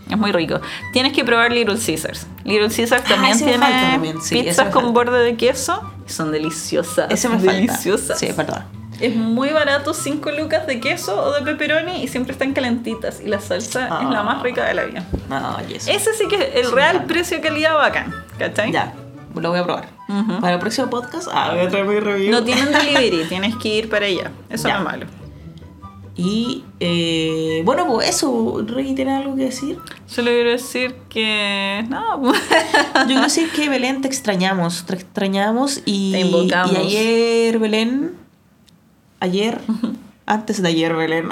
[0.10, 0.62] Es muy rico.
[0.94, 2.26] Tienes que probar Little Caesars.
[2.46, 4.92] Little Caesars también Ah, me falta tiene también, sí, pizzas con falta.
[4.92, 5.82] borde de queso.
[6.06, 7.12] Son deliciosas.
[7.12, 7.52] Ese me falta.
[7.52, 8.18] deliciosas.
[8.18, 8.64] Sí, perdón.
[9.02, 13.20] Es muy barato, 5 lucas de queso o de pepperoni y siempre están calentitas.
[13.24, 15.04] Y la salsa es la más rica de la vida.
[15.30, 15.90] No, y eso.
[15.92, 18.14] Ese sí que es el Sí, real precio-calidad bacán.
[18.38, 18.72] ¿Cachai?
[18.72, 18.94] Ya,
[19.36, 19.90] lo voy a probar.
[20.42, 22.32] Para el próximo podcast, ah, voy a traer mi review.
[22.32, 24.32] No tienen delivery, tienes que ir para allá.
[24.50, 24.76] Eso Ya.
[24.76, 25.06] no es malo.
[26.16, 29.80] Y eh, bueno, pues eso, Rey, ¿tiene algo que decir?
[30.06, 31.86] Solo quiero decir que.
[31.90, 32.40] No, pues,
[32.96, 36.74] Yo quiero decir que Belén te extrañamos, te extrañamos y, Te invocamos.
[36.74, 38.12] y ayer Belén,
[39.22, 39.62] ayer,
[40.26, 41.30] antes de ayer Belén,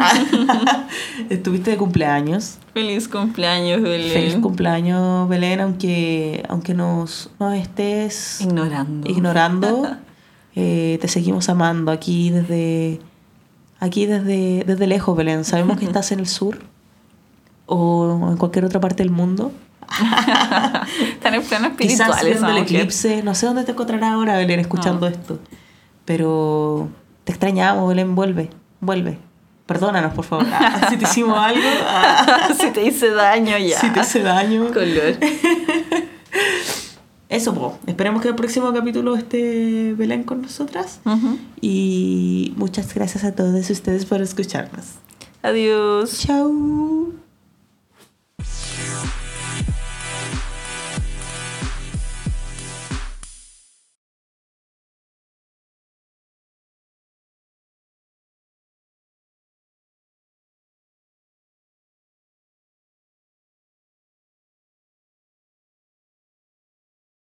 [1.30, 2.60] estuviste de cumpleaños.
[2.74, 4.14] feliz cumpleaños, Belén.
[4.14, 9.10] Feliz cumpleaños Belén, aunque, aunque nos, nos estés Ignorando.
[9.10, 9.98] ignorando,
[10.56, 13.00] eh, te seguimos amando aquí desde,
[13.80, 15.44] aquí desde, desde lejos Belén.
[15.44, 16.60] Sabemos que estás en el sur
[17.66, 19.52] o en cualquier otra parte del mundo.
[21.14, 23.24] Están en plano Quizás espiritual viendo esa el eclipse.
[23.24, 25.40] No sé dónde te encontrarás ahora, Belén, escuchando esto.
[26.06, 26.90] Pero
[27.30, 28.50] te extrañamos, Belén, vuelve,
[28.82, 29.20] vuelve.
[29.68, 30.48] Perdónanos, por favor.
[30.52, 33.80] Ah, si te hicimos algo, ah, si te hice daño ya.
[33.80, 34.66] si te hace daño.
[34.74, 35.14] Color.
[37.30, 37.78] Eso, po.
[37.86, 41.02] esperemos que el próximo capítulo esté Belén con nosotras.
[41.62, 44.86] Y muchas gracias a todos ustedes por escucharnos.
[45.44, 46.18] Adiós.
[46.20, 47.29] Chao.